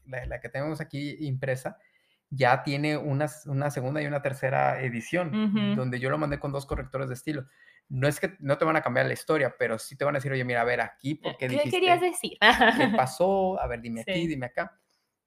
la, 0.06 0.24
la 0.26 0.40
que 0.40 0.48
tenemos 0.48 0.80
aquí 0.80 1.16
impresa, 1.26 1.78
ya 2.30 2.62
tiene 2.62 2.96
una, 2.96 3.26
una 3.46 3.70
segunda 3.70 4.02
y 4.02 4.06
una 4.06 4.22
tercera 4.22 4.80
edición, 4.82 5.34
Ujú. 5.34 5.76
donde 5.76 5.98
yo 5.98 6.10
lo 6.10 6.18
mandé 6.18 6.38
con 6.38 6.52
dos 6.52 6.66
correctores 6.66 7.08
de 7.08 7.14
estilo. 7.14 7.46
No 7.88 8.06
es 8.08 8.20
que 8.20 8.36
no 8.40 8.58
te 8.58 8.64
van 8.64 8.76
a 8.76 8.82
cambiar 8.82 9.06
la 9.06 9.12
historia, 9.14 9.54
pero 9.58 9.78
sí 9.78 9.96
te 9.96 10.04
van 10.04 10.14
a 10.14 10.18
decir, 10.18 10.30
oye, 10.32 10.44
mira, 10.44 10.60
a 10.60 10.64
ver, 10.64 10.80
aquí, 10.80 11.14
¿por 11.14 11.32
qué 11.38 11.46
¿qué 11.46 11.54
dijiste? 11.54 11.70
querías 11.70 12.00
decir? 12.00 12.36
¿Qué 12.76 12.88
pasó? 12.96 13.60
A 13.60 13.66
ver, 13.66 13.80
dime 13.80 14.02
aquí, 14.02 14.12
Sí. 14.12 14.26
dime 14.26 14.46
acá. 14.46 14.78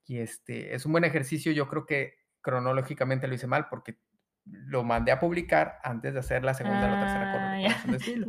Y 0.05 0.19
este, 0.19 0.75
es 0.75 0.85
un 0.85 0.91
buen 0.91 1.03
ejercicio. 1.03 1.51
Yo 1.51 1.67
creo 1.67 1.85
que 1.85 2.15
cronológicamente 2.41 3.27
lo 3.27 3.33
hice 3.35 3.47
mal 3.47 3.67
porque 3.69 3.97
lo 4.45 4.83
mandé 4.83 5.11
a 5.11 5.19
publicar 5.19 5.79
antes 5.83 6.13
de 6.13 6.19
hacer 6.19 6.43
la 6.43 6.53
segunda 6.53 6.85
o 6.87 6.89
la 6.89 6.99
tercera 6.99 7.31
Ah, 7.31 7.33
corrección. 7.33 8.23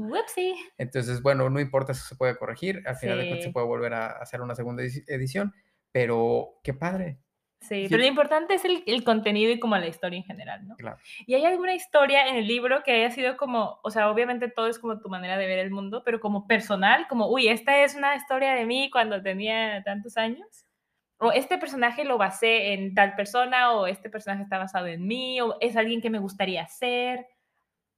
Entonces, 0.78 1.22
bueno, 1.22 1.48
no 1.50 1.60
importa, 1.60 1.92
eso 1.92 2.04
se 2.06 2.16
puede 2.16 2.36
corregir. 2.36 2.82
Al 2.86 2.96
final 2.96 3.18
de 3.18 3.24
cuentas 3.24 3.44
se 3.44 3.48
Sí. 3.48 3.52
puede 3.52 3.66
volver 3.66 3.94
a 3.94 4.06
hacer 4.18 4.40
una 4.42 4.54
segunda 4.54 4.82
edi- 4.82 5.04
edición, 5.08 5.52
pero 5.90 6.60
qué 6.62 6.74
padre. 6.74 7.18
Sí, 7.62 7.84
Sí. 7.84 7.86
pero 7.88 8.02
lo 8.02 8.08
importante 8.08 8.54
es 8.54 8.64
el, 8.64 8.82
el 8.86 9.04
contenido 9.04 9.50
y 9.50 9.58
como 9.58 9.76
la 9.78 9.86
historia 9.86 10.18
en 10.18 10.24
general, 10.24 10.66
¿no? 10.68 10.76
Claro. 10.76 10.98
¿Y 11.26 11.34
hay 11.34 11.44
alguna 11.46 11.74
historia 11.74 12.26
en 12.28 12.36
el 12.36 12.46
libro 12.46 12.82
que 12.82 12.92
haya 12.92 13.10
sido 13.10 13.36
como, 13.36 13.80
o 13.82 13.90
sea, 13.90 14.10
obviamente 14.10 14.48
todo 14.48 14.66
es 14.66 14.78
como 14.78 15.00
tu 15.00 15.08
manera 15.08 15.38
de 15.38 15.46
ver 15.46 15.60
el 15.60 15.70
mundo, 15.70 16.02
pero 16.04 16.20
como 16.20 16.46
personal, 16.46 17.06
como, 17.08 17.28
uy, 17.28 17.48
esta 17.48 17.82
es 17.82 17.94
una 17.94 18.14
historia 18.16 18.52
de 18.54 18.66
mí 18.66 18.90
cuando 18.90 19.22
tenía 19.22 19.82
tantos 19.84 20.16
años? 20.16 20.66
o 21.24 21.30
este 21.30 21.56
personaje 21.56 22.04
lo 22.04 22.18
basé 22.18 22.72
en 22.72 22.94
tal 22.94 23.14
persona, 23.14 23.74
o 23.74 23.86
este 23.86 24.10
personaje 24.10 24.42
está 24.42 24.58
basado 24.58 24.88
en 24.88 25.06
mí, 25.06 25.40
o 25.40 25.56
es 25.60 25.76
alguien 25.76 26.00
que 26.00 26.10
me 26.10 26.18
gustaría 26.18 26.66
ser. 26.66 27.28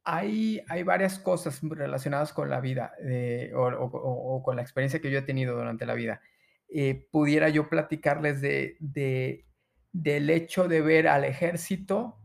Hay, 0.05 0.61
hay 0.68 0.83
varias 0.83 1.18
cosas 1.18 1.62
relacionadas 1.62 2.35
con 2.35 2.50
la 2.50 2.61
vida 2.61 2.92
eh, 3.03 3.50
o, 3.57 4.42
con 4.44 4.57
la 4.57 4.62
experiencia 4.62 5.00
que 5.00 5.11
yo 5.11 5.20
he 5.20 5.22
tenido 5.22 5.57
durante 5.57 5.87
la 5.87 5.94
vida. 5.94 6.20
Eh, 6.68 7.09
pudiera 7.11 7.48
yo 7.48 7.70
platicarles 7.70 8.42
de, 8.42 8.77
de, 8.79 9.46
del 9.94 10.28
hecho 10.28 10.68
de 10.68 10.83
ver 10.83 11.09
al 11.09 11.24
ejército. 11.24 12.18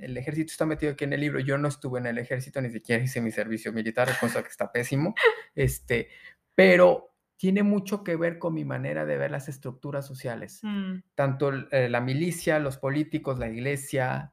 El 0.00 0.16
ejército 0.16 0.50
está 0.50 0.66
metido 0.66 0.92
aquí 0.92 1.04
en 1.04 1.12
el 1.12 1.20
libro. 1.20 1.38
Yo 1.40 1.56
no 1.56 1.68
estuve 1.68 2.00
en 2.00 2.06
el 2.06 2.18
ejército, 2.18 2.60
ni 2.60 2.68
siquiera 2.70 3.02
hice 3.02 3.22
mi 3.22 3.30
servicio 3.30 3.72
militar, 3.72 4.08
cosa 4.20 4.42
que 4.42 4.48
está 4.48 4.70
pésimo. 4.70 5.14
Este, 5.54 6.08
pero 6.54 7.14
tiene 7.38 7.62
mucho 7.62 8.04
que 8.04 8.16
ver 8.16 8.38
con 8.38 8.52
mi 8.52 8.64
manera 8.66 9.06
de 9.06 9.16
ver 9.16 9.30
las 9.30 9.48
estructuras 9.48 10.06
sociales. 10.06 10.60
Mm. 10.62 10.96
Tanto 11.14 11.52
eh, 11.70 11.88
la 11.88 12.00
milicia, 12.00 12.58
los 12.58 12.76
políticos, 12.76 13.38
la 13.38 13.48
iglesia, 13.48 14.30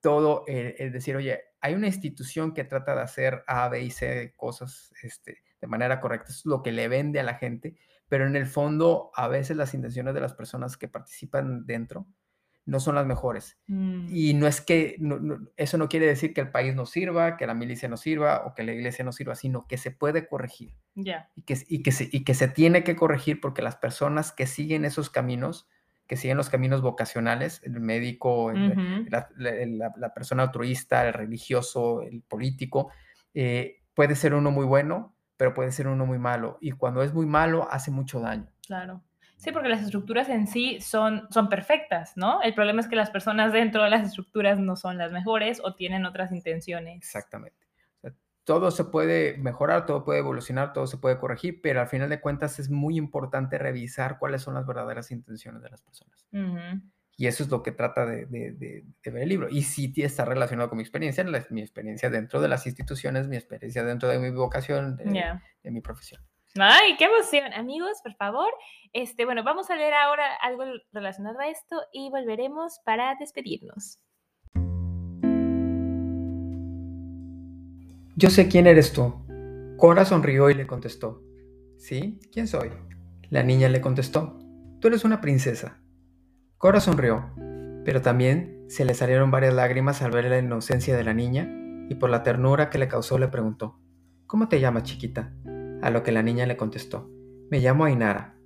todo, 0.00 0.44
es 0.46 0.78
eh, 0.78 0.90
decir, 0.90 1.16
oye, 1.16 1.40
hay 1.60 1.74
una 1.74 1.86
institución 1.86 2.52
que 2.52 2.64
trata 2.64 2.94
de 2.94 3.00
hacer 3.00 3.42
A, 3.46 3.68
B 3.68 3.82
y 3.82 3.90
C 3.90 4.34
cosas 4.36 4.92
este, 5.02 5.38
de 5.60 5.66
manera 5.66 5.98
correcta, 5.98 6.30
es 6.30 6.44
lo 6.44 6.62
que 6.62 6.70
le 6.70 6.86
vende 6.88 7.18
a 7.18 7.24
la 7.24 7.34
gente, 7.34 7.76
pero 8.08 8.26
en 8.26 8.36
el 8.36 8.46
fondo 8.46 9.10
a 9.14 9.28
veces 9.28 9.56
las 9.56 9.74
intenciones 9.74 10.14
de 10.14 10.20
las 10.20 10.34
personas 10.34 10.76
que 10.76 10.88
participan 10.88 11.66
dentro 11.66 12.06
no 12.66 12.80
son 12.80 12.94
las 12.94 13.06
mejores. 13.06 13.58
Mm. 13.66 14.06
Y 14.10 14.34
no 14.34 14.46
es 14.46 14.60
que 14.60 14.96
eso 15.56 15.78
no 15.78 15.88
quiere 15.88 16.06
decir 16.06 16.32
que 16.32 16.40
el 16.40 16.50
país 16.50 16.74
no 16.74 16.86
sirva, 16.86 17.36
que 17.36 17.46
la 17.46 17.54
milicia 17.54 17.88
no 17.88 17.96
sirva 17.96 18.44
o 18.46 18.54
que 18.54 18.62
la 18.62 18.72
iglesia 18.72 19.04
no 19.04 19.12
sirva, 19.12 19.34
sino 19.34 19.66
que 19.66 19.76
se 19.76 19.90
puede 19.90 20.26
corregir. 20.26 20.74
Ya. 20.94 21.30
Y, 21.34 21.42
que, 21.42 21.58
y, 21.68 21.82
que 21.82 21.92
se, 21.92 22.08
y 22.10 22.24
que 22.24 22.34
se 22.34 22.48
tiene 22.48 22.84
que 22.84 22.96
corregir 22.96 23.40
porque 23.40 23.62
las 23.62 23.76
personas 23.76 24.32
que 24.32 24.46
siguen 24.46 24.84
esos 24.84 25.10
caminos, 25.10 25.68
que 26.06 26.16
siguen 26.16 26.36
los 26.36 26.48
caminos 26.48 26.80
vocacionales, 26.80 27.60
el 27.64 27.80
médico, 27.80 28.52
la, 28.52 30.14
persona 30.14 30.44
altruista, 30.44 31.06
el 31.06 31.12
religioso, 31.12 32.02
el 32.02 32.22
político, 32.22 32.90
eh, 33.34 33.82
puede 33.94 34.16
ser 34.16 34.34
uno 34.34 34.50
muy 34.50 34.64
bueno, 34.64 35.13
pero 35.36 35.54
puede 35.54 35.72
ser 35.72 35.88
uno 35.88 36.06
muy 36.06 36.18
malo. 36.18 36.58
Y 36.60 36.72
cuando 36.72 37.02
es 37.02 37.12
muy 37.12 37.26
malo, 37.26 37.68
hace 37.70 37.90
mucho 37.90 38.20
daño. 38.20 38.48
Claro. 38.66 39.02
Sí, 39.36 39.52
porque 39.52 39.68
las 39.68 39.82
estructuras 39.82 40.28
en 40.30 40.46
sí 40.46 40.80
son, 40.80 41.26
son 41.30 41.48
perfectas, 41.48 42.16
¿no? 42.16 42.40
El 42.40 42.54
problema 42.54 42.80
es 42.80 42.88
que 42.88 42.96
las 42.96 43.10
personas 43.10 43.52
dentro 43.52 43.82
de 43.82 43.90
las 43.90 44.06
estructuras 44.06 44.58
no 44.58 44.74
son 44.74 44.96
las 44.96 45.12
mejores 45.12 45.60
o 45.62 45.74
tienen 45.74 46.06
otras 46.06 46.32
intenciones. 46.32 46.96
Exactamente. 46.96 47.66
todo 48.44 48.70
se 48.70 48.84
puede 48.84 49.36
mejorar, 49.38 49.86
todo 49.86 50.04
puede 50.04 50.20
evolucionar, 50.20 50.72
todo 50.72 50.86
se 50.86 50.98
puede 50.98 51.18
corregir, 51.18 51.60
pero 51.62 51.80
al 51.80 51.88
final 51.88 52.08
de 52.08 52.20
cuentas 52.20 52.58
es 52.58 52.70
muy 52.70 52.96
importante 52.96 53.58
revisar 53.58 54.18
cuáles 54.18 54.42
son 54.42 54.54
las 54.54 54.66
verdaderas 54.66 55.10
intenciones 55.10 55.62
de 55.62 55.70
las 55.70 55.82
personas. 55.82 56.26
Y 57.16 57.26
eso 57.26 57.44
es 57.44 57.50
lo 57.50 57.62
que 57.62 57.72
trata 57.72 58.06
de, 58.06 58.26
de, 58.26 58.84
ver 59.04 59.22
el 59.22 59.28
libro. 59.28 59.48
Y 59.48 59.62
sí 59.62 59.92
está 59.96 60.24
relacionado 60.24 60.68
con 60.68 60.78
mi 60.78 60.82
experiencia, 60.82 61.24
mi 61.50 61.60
experiencia 61.60 62.10
dentro 62.10 62.40
de 62.40 62.48
las 62.48 62.66
instituciones, 62.66 63.28
mi 63.28 63.36
experiencia 63.36 63.84
dentro 63.84 64.08
de 64.08 64.18
mi 64.18 64.30
vocación, 64.30 64.96
de 64.96 65.70
mi 65.70 65.80
profesión. 65.80 66.20
Ay, 66.56 66.96
qué 66.96 67.06
emoción. 67.06 67.52
Amigos, 67.52 67.98
por 68.02 68.14
favor. 68.14 68.48
Este, 68.92 69.24
bueno, 69.24 69.42
vamos 69.42 69.70
a 69.70 69.76
leer 69.76 69.92
ahora 69.92 70.34
algo 70.40 70.64
relacionado 70.92 71.40
a 71.40 71.48
esto 71.48 71.82
y 71.92 72.10
volveremos 72.10 72.80
para 72.84 73.16
despedirnos. 73.18 73.98
Yo 78.16 78.30
sé 78.30 78.48
quién 78.48 78.68
eres 78.68 78.92
tú. 78.92 79.12
Cora 79.76 80.04
sonrió 80.04 80.48
y 80.48 80.54
le 80.54 80.68
contestó. 80.68 81.20
¿Sí? 81.76 82.20
¿Quién 82.32 82.46
soy? 82.46 82.70
La 83.30 83.42
niña 83.42 83.68
le 83.68 83.80
contestó. 83.80 84.38
Tú 84.80 84.86
eres 84.86 85.04
una 85.04 85.20
princesa. 85.20 85.80
Cora 86.64 86.80
sonrió, 86.80 87.26
pero 87.84 88.00
también 88.00 88.64
se 88.68 88.86
le 88.86 88.94
salieron 88.94 89.30
varias 89.30 89.52
lágrimas 89.52 90.00
al 90.00 90.12
ver 90.12 90.24
la 90.24 90.38
inocencia 90.38 90.96
de 90.96 91.04
la 91.04 91.12
niña 91.12 91.46
y 91.90 91.96
por 91.96 92.08
la 92.08 92.22
ternura 92.22 92.70
que 92.70 92.78
le 92.78 92.88
causó 92.88 93.18
le 93.18 93.28
preguntó. 93.28 93.78
¿Cómo 94.26 94.48
te 94.48 94.60
llamas, 94.60 94.84
chiquita? 94.84 95.34
a 95.82 95.90
lo 95.90 96.02
que 96.02 96.10
la 96.10 96.22
niña 96.22 96.46
le 96.46 96.56
contestó, 96.56 97.10
me 97.50 97.60
llamo 97.60 97.84
Ainara. 97.84 98.38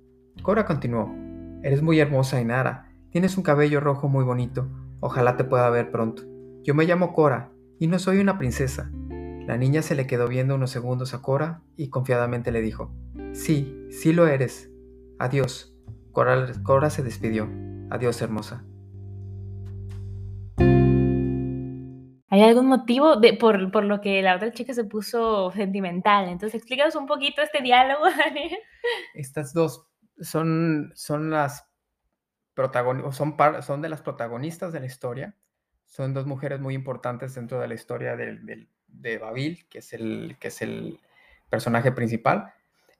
Cora 0.43 0.65
continuó, 0.65 1.15
eres 1.63 1.81
muy 1.81 2.01
hermosa 2.01 2.35
Ainara, 2.35 2.91
tienes 3.09 3.37
un 3.37 3.43
cabello 3.43 3.79
rojo 3.79 4.09
muy 4.09 4.25
bonito, 4.25 4.67
ojalá 4.99 5.37
te 5.37 5.45
pueda 5.45 5.69
ver 5.69 5.89
pronto. 5.89 6.23
Yo 6.65 6.75
me 6.75 6.83
llamo 6.83 7.13
Cora 7.13 7.53
y 7.79 7.87
no 7.87 7.99
soy 7.99 8.19
una 8.19 8.37
princesa. 8.37 8.91
La 9.47 9.55
niña 9.55 9.81
se 9.81 9.95
le 9.95 10.07
quedó 10.07 10.27
viendo 10.27 10.55
unos 10.55 10.71
segundos 10.71 11.13
a 11.13 11.21
Cora 11.21 11.61
y 11.77 11.87
confiadamente 11.87 12.51
le 12.51 12.59
dijo, 12.59 12.93
sí, 13.31 13.87
sí 13.89 14.11
lo 14.11 14.27
eres. 14.27 14.69
Adiós. 15.19 15.73
Cora, 16.11 16.51
Cora 16.63 16.89
se 16.89 17.01
despidió. 17.01 17.68
Adiós, 17.89 18.21
hermosa. 18.21 18.63
¿Hay 22.31 22.43
algún 22.43 22.67
motivo 22.67 23.15
de, 23.15 23.33
por, 23.33 23.71
por, 23.71 23.83
lo 23.83 24.01
que 24.01 24.21
la 24.21 24.35
otra 24.35 24.51
chica 24.51 24.73
se 24.73 24.83
puso 24.83 25.51
sentimental? 25.51 26.29
Entonces, 26.29 26.55
explícanos 26.55 26.95
un 26.95 27.07
poquito 27.07 27.41
este 27.41 27.61
diálogo, 27.61 28.05
Daniel. 28.17 28.59
Estas 29.15 29.51
dos 29.53 29.87
son, 30.21 30.91
son 30.93 31.31
las 31.31 31.67
protagonistas, 32.53 33.15
son, 33.15 33.35
son 33.63 33.81
de 33.81 33.89
las 33.89 34.01
protagonistas 34.01 34.71
de 34.71 34.79
la 34.79 34.85
historia. 34.85 35.35
Son 35.87 36.13
dos 36.13 36.27
mujeres 36.27 36.59
muy 36.59 36.75
importantes 36.75 37.33
dentro 37.33 37.59
de 37.59 37.67
la 37.67 37.73
historia 37.73 38.15
de, 38.15 38.67
de 38.87 39.17
Babil, 39.17 39.67
que 39.67 39.79
es, 39.79 39.93
el, 39.93 40.37
que 40.39 40.49
es 40.49 40.61
el 40.61 40.99
personaje 41.49 41.91
principal. 41.91 42.53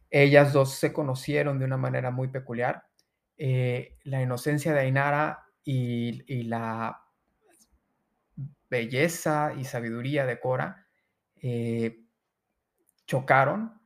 Ellas 0.09 0.53
dos 0.53 0.73
se 0.73 0.91
conocieron 0.91 1.59
de 1.59 1.65
una 1.65 1.77
manera 1.77 2.09
muy 2.09 2.29
peculiar. 2.29 2.88
Eh, 3.41 3.97
la 4.03 4.21
inocencia 4.21 4.73
de 4.73 4.81
Ainara 4.81 5.45
y, 5.63 6.23
y 6.27 6.43
la 6.43 7.01
belleza 8.69 9.53
y 9.57 9.63
sabiduría 9.63 10.25
de 10.25 10.39
Cora 10.39 10.87
eh, 11.41 12.03
chocaron 13.05 13.81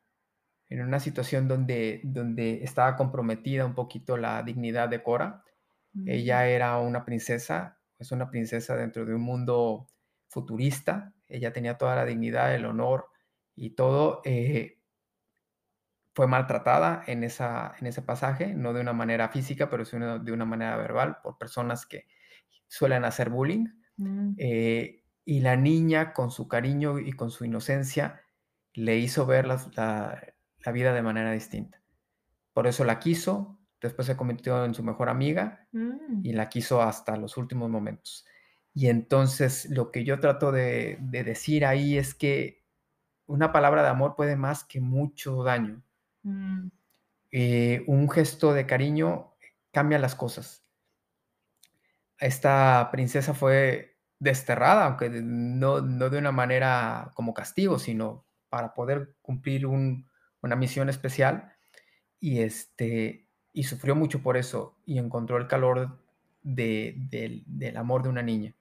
en 0.69 0.81
una 0.81 0.99
situación 0.99 1.47
donde, 1.47 2.01
donde 2.03 2.63
estaba 2.63 2.95
comprometida 2.95 3.65
un 3.65 3.75
poquito 3.75 4.17
la 4.17 4.41
dignidad 4.43 4.89
de 4.89 5.03
Cora. 5.03 5.43
Ella 6.05 6.39
mm. 6.39 6.47
era 6.47 6.79
una 6.79 7.05
princesa, 7.05 7.77
es 7.99 8.11
una 8.11 8.29
princesa 8.29 8.75
dentro 8.75 9.05
de 9.05 9.13
un 9.13 9.21
mundo 9.21 9.87
futurista. 10.29 11.13
Ella 11.27 11.53
tenía 11.53 11.77
toda 11.77 11.95
la 11.95 12.05
dignidad, 12.05 12.55
el 12.55 12.65
honor 12.65 13.05
y 13.55 13.75
todo. 13.75 14.21
Eh, 14.25 14.79
fue 16.13 16.28
maltratada 16.28 17.04
en, 17.08 17.23
esa, 17.23 17.73
en 17.80 17.88
ese 17.88 18.02
pasaje, 18.02 18.54
no 18.54 18.73
de 18.73 18.82
una 18.82 18.93
manera 18.93 19.30
física, 19.30 19.69
pero 19.69 19.86
sino 19.86 20.19
de 20.19 20.32
una 20.32 20.45
manera 20.45 20.78
verbal 20.78 21.17
por 21.23 21.38
personas 21.38 21.86
que 21.86 22.08
suelen 22.67 23.06
hacer 23.06 23.30
bullying. 23.30 23.67
Mm. 23.97 24.34
Eh, 24.38 25.04
y 25.26 25.39
la 25.39 25.56
niña, 25.56 26.13
con 26.13 26.32
su 26.32 26.47
cariño 26.47 26.99
y 26.99 27.13
con 27.13 27.32
su 27.32 27.45
inocencia, 27.45 28.21
le 28.73 28.97
hizo 28.97 29.26
ver 29.26 29.47
la, 29.47 30.34
vida 30.73 30.93
de 30.93 31.02
manera 31.02 31.32
distinta. 31.32 31.82
Por 32.54 32.67
eso 32.67 32.84
la 32.84 32.99
quiso, 32.99 33.60
después 33.82 34.06
se 34.06 34.17
convirtió 34.17 34.65
en 34.65 34.73
su 34.73 34.84
mejor 34.84 35.10
amiga 35.10 35.67
mm. 35.71 36.21
y 36.23 36.34
la 36.34 36.49
quiso 36.49 36.82
hasta 36.82 37.15
los 37.17 37.38
últimos 37.38 37.69
momentos. 37.69 38.26
Y 38.73 38.88
entonces 38.88 39.69
lo 39.69 39.91
que 39.91 40.04
yo 40.04 40.19
trato 40.19 40.52
de, 40.52 40.97
decir 40.99 41.65
ahí 41.65 41.97
es 41.97 42.15
que 42.15 42.63
una 43.26 43.52
palabra 43.52 43.84
de 43.84 43.89
amor 43.89 44.15
puede 44.15 44.36
más 44.36 44.63
que 44.63 44.82
mucho 44.82 45.43
daño. 45.43 45.84
Mm. 46.23 46.67
Eh, 47.31 47.83
un 47.88 48.09
gesto 48.09 48.53
de 48.53 48.65
cariño 48.65 49.33
cambia 49.71 49.99
las 49.99 50.15
cosas 50.15 50.63
esta 52.23 52.89
princesa 52.91 53.33
fue 53.33 53.97
desterrada, 54.19 54.86
aunque 54.86 55.09
no, 55.09 55.81
no 55.81 56.09
de 56.09 56.17
una 56.17 56.31
manera 56.31 57.12
como 57.15 57.33
castigo, 57.33 57.79
sino 57.79 58.25
para 58.49 58.73
poder 58.73 59.15
cumplir 59.21 59.65
una 59.67 60.55
misión 60.55 60.89
especial. 60.89 61.51
Y, 62.21 62.39
este, 62.39 63.27
y 63.51 63.63
sufrió 63.63 63.95
mucho 63.95 64.21
por 64.23 64.38
eso 64.38 64.77
y 64.86 64.99
encontró 64.99 65.38
el 65.38 65.47
calor 65.47 65.99
del 66.43 67.75
amor 67.75 68.03
de 68.03 68.09
una 68.09 68.21
niña. 68.21 68.55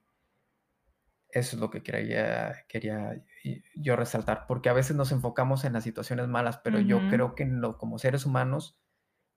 Eso 1.33 1.55
es 1.55 1.59
lo 1.59 1.71
que 1.71 1.81
quería, 1.81 2.53
quería 2.67 3.19
yo 3.75 3.95
resaltar, 3.95 4.45
porque 4.47 4.69
a 4.69 4.73
veces 4.73 4.95
nos 4.95 5.11
enfocamos 5.11 5.65
en 5.65 5.73
las 5.73 5.83
situaciones 5.83 6.27
malas, 6.27 6.59
pero 6.59 6.79
yo 6.79 6.99
creo 7.09 7.33
que 7.33 7.49
como 7.79 7.97
seres 7.97 8.27
humanos 8.27 8.77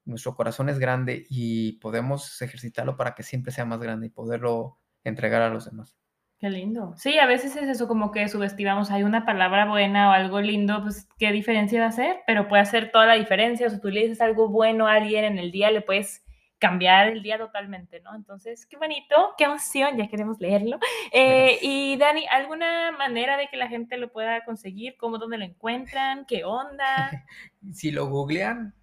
nuestro 0.05 0.35
corazón 0.35 0.69
es 0.69 0.79
grande 0.79 1.25
y 1.31 1.79
podemos 1.79 2.43
ejercitarlo 2.43 2.99
para 2.99 3.15
que 3.15 3.23
siempre 3.23 3.51
sea 3.51 3.65
más 3.65 3.81
grande 3.81 4.09
y 4.09 4.11
poderlo 4.11 4.79
entregar 5.05 5.41
a 5.41 5.49
los 5.49 5.65
demás. 5.65 5.97
Qué 6.39 6.51
lindo. 6.51 6.93
Sí, 6.99 7.19
a 7.19 7.25
veces 7.25 7.57
es 7.57 7.67
eso 7.67 7.89
como 7.89 8.13
que 8.13 8.29
subestimamos, 8.29 8.91
hay 8.91 9.03
una 9.03 9.25
palabra 9.25 9.67
buena 9.67 10.11
o 10.11 10.13
algo 10.13 10.43
lindo, 10.43 10.83
pues 10.83 11.09
qué 11.19 11.33
diferencia 11.33 11.81
va 11.81 11.87
a 11.87 11.89
hacer, 11.89 12.17
pero 12.27 12.47
puede 12.47 12.61
hacer 12.61 12.93
toda 12.93 13.07
la 13.07 13.15
diferencia. 13.15 13.69
O 13.69 13.71
sea, 13.71 13.81
tú 13.81 13.89
le 13.89 14.03
dices 14.03 14.21
algo 14.21 14.51
bueno 14.51 14.87
a 14.87 14.93
alguien 14.93 15.25
en 15.25 15.39
el 15.39 15.51
día, 15.51 15.71
le 15.71 15.81
puedes 15.81 16.26
cambiar 16.59 17.09
el 17.09 17.23
día 17.23 17.37
totalmente, 17.39 18.01
¿no? 18.01 18.15
Entonces, 18.15 18.65
qué 18.67 18.77
bonito, 18.77 19.35
qué 19.37 19.45
emoción, 19.45 19.97
ya 19.97 20.09
queremos 20.09 20.41
leerlo. 20.41 20.79
Eh, 21.13 21.59
y 21.63 21.97
Dani, 21.97 22.27
¿alguna 22.31 22.91
manera 22.93 23.37
de 23.37 23.49
que 23.49 23.57
la 23.57 23.69
gente 23.69 23.97
lo 23.97 24.13
pueda 24.13 24.45
conseguir? 24.45 24.97
¿Cómo, 24.97 25.19
dónde 25.19 25.39
lo 25.39 25.45
encuentran? 25.45 26.27
¿Qué 26.27 26.45
onda? 26.45 27.11
si 27.73 27.91
lo 27.91 28.07
googlean, 28.07 28.75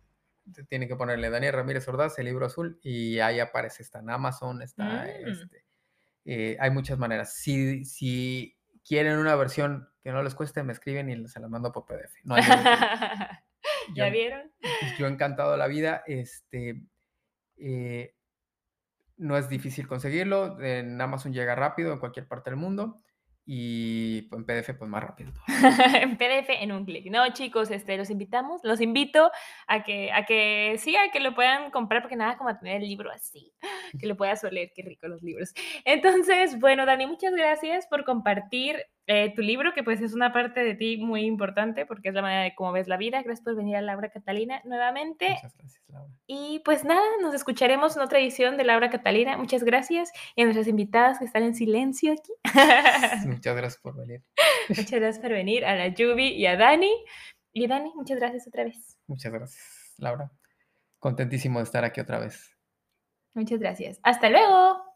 tienen 0.70 0.88
que 0.88 0.96
ponerle 0.96 1.30
Daniel 1.30 1.54
Ramírez 1.54 1.88
Ordaz, 1.88 2.18
el 2.20 2.26
libro 2.26 2.46
azul, 2.46 2.80
y 2.82 3.20
ahí 3.20 3.40
aparece, 3.40 3.84
está 3.84 4.00
en 4.00 4.10
Amazon, 4.10 4.62
está, 4.62 4.84
Mm. 5.06 5.28
este, 5.30 5.64
eh, 6.26 6.58
hay 6.60 6.70
muchas 6.72 6.98
maneras. 6.98 7.34
Si, 7.36 7.84
si 7.86 8.56
quieren 8.88 9.18
una 9.18 9.36
versión 9.36 9.90
que 10.04 10.12
no 10.12 10.24
les 10.24 10.34
cueste, 10.36 10.64
me 10.64 10.74
escriben 10.74 11.10
y 11.10 11.28
se 11.28 11.40
las 11.40 11.50
mando 11.50 11.72
por 11.72 11.86
PDF. 11.86 12.16
No 12.24 12.36
hay. 12.36 12.42
¿Ya 13.96 14.08
Yo- 14.08 14.12
vieron? 14.12 14.52
yo 14.98 15.08
encantado 15.08 15.52
de 15.52 15.58
la 15.58 15.68
vida. 15.68 16.04
Este, 16.08 16.82
eh, 17.64 18.16
no 19.18 19.38
es 19.38 19.48
difícil 19.48 19.88
conseguirlo. 19.88 20.60
En 20.62 21.00
Amazon 21.00 21.34
llega 21.34 21.56
rápido 21.56 21.94
en 21.94 22.00
cualquier 22.00 22.28
parte 22.28 22.50
del 22.50 22.58
mundo. 22.58 23.02
Y 23.46 24.22
pues, 24.24 24.40
en 24.40 24.46
PDF, 24.46 24.74
pues 24.78 24.90
más 24.90 25.04
rápido. 25.04 25.34
en 26.02 26.18
PDF 26.18 26.50
en 26.50 26.72
un 26.72 26.86
clic. 26.86 27.10
No, 27.12 27.28
chicos, 27.34 27.72
este, 27.72 27.98
los 27.98 28.10
invitamos, 28.10 28.62
los 28.64 28.80
invito 28.80 29.32
a 29.68 29.84
que, 29.84 30.12
a 30.14 30.26
que 30.26 30.76
sí, 30.78 30.96
a 30.96 31.12
que 31.12 31.20
lo 31.20 31.36
puedan 31.36 31.70
comprar, 31.72 32.02
porque 32.02 32.16
nada 32.16 32.38
como 32.38 32.58
tener 32.58 32.82
el 32.82 32.88
libro 32.88 33.12
así, 33.12 33.54
que 34.00 34.08
lo 34.08 34.16
puedas 34.16 34.44
oler, 34.46 34.72
qué 34.74 34.84
rico 34.84 35.08
los 35.10 35.22
libros. 35.22 35.54
Entonces, 35.84 36.58
bueno, 36.60 36.86
Dani, 36.86 37.06
muchas 37.06 37.34
gracias 37.34 37.86
por 37.88 38.06
compartir 38.06 38.78
eh, 39.08 39.34
tu 39.36 39.42
libro, 39.42 39.74
que 39.74 39.84
pues 39.84 40.02
es 40.02 40.14
una 40.14 40.32
parte 40.32 40.64
de 40.64 40.76
ti 40.76 40.98
muy 40.98 41.26
importante, 41.26 41.86
porque 41.86 42.10
es 42.10 42.16
la 42.16 42.22
manera 42.22 42.44
de 42.44 42.56
cómo 42.56 42.72
ves 42.72 42.88
la 42.88 42.98
vida. 42.98 43.22
Gracias 43.22 43.44
por 43.44 43.56
venir 43.56 43.76
a 43.76 43.82
Laura 43.82 44.10
Catalina 44.10 44.62
nuevamente. 44.64 45.30
Muchas 45.30 45.58
gracias, 45.58 45.84
Laura. 45.90 46.14
Y 46.26 46.62
pues 46.64 46.86
nada, 46.86 47.02
nos 47.22 47.34
escucharemos 47.34 47.98
en 47.98 48.04
otra 48.04 48.20
edición 48.20 48.56
de 48.56 48.64
Laura 48.64 48.90
Catalina. 48.90 49.38
Muchas 49.38 49.64
gracias. 49.64 50.12
Y 50.36 50.42
a 50.42 50.46
nuestras 50.46 50.68
invitadas 50.68 51.20
que 51.20 51.26
están 51.26 51.44
en 51.44 51.54
silencio 51.54 52.14
aquí. 52.14 52.32
Muchas 53.28 53.56
gracias 53.56 53.82
por 53.82 53.98
venir. 53.98 54.24
muchas 54.70 54.92
gracias 54.92 55.20
por 55.20 55.32
venir. 55.32 55.66
A 55.66 55.76
la 55.76 55.88
Yubi 55.90 56.30
y 56.30 56.46
a 56.46 56.56
Dani. 56.56 56.92
Y 57.52 57.68
Dani, 57.68 57.92
muchas 57.96 58.18
gracias 58.18 58.48
otra 58.48 58.64
vez. 58.64 58.98
Muchas 59.06 59.32
gracias, 59.32 59.94
Laura. 59.98 60.32
Contentísimo 60.98 61.60
de 61.60 61.66
estar 61.66 61.84
aquí 61.84 62.02
otra 62.02 62.20
vez. 62.20 62.58
Muchas 63.36 63.60
gracias. 63.60 64.00
Hasta 64.02 64.30
luego. 64.30 64.93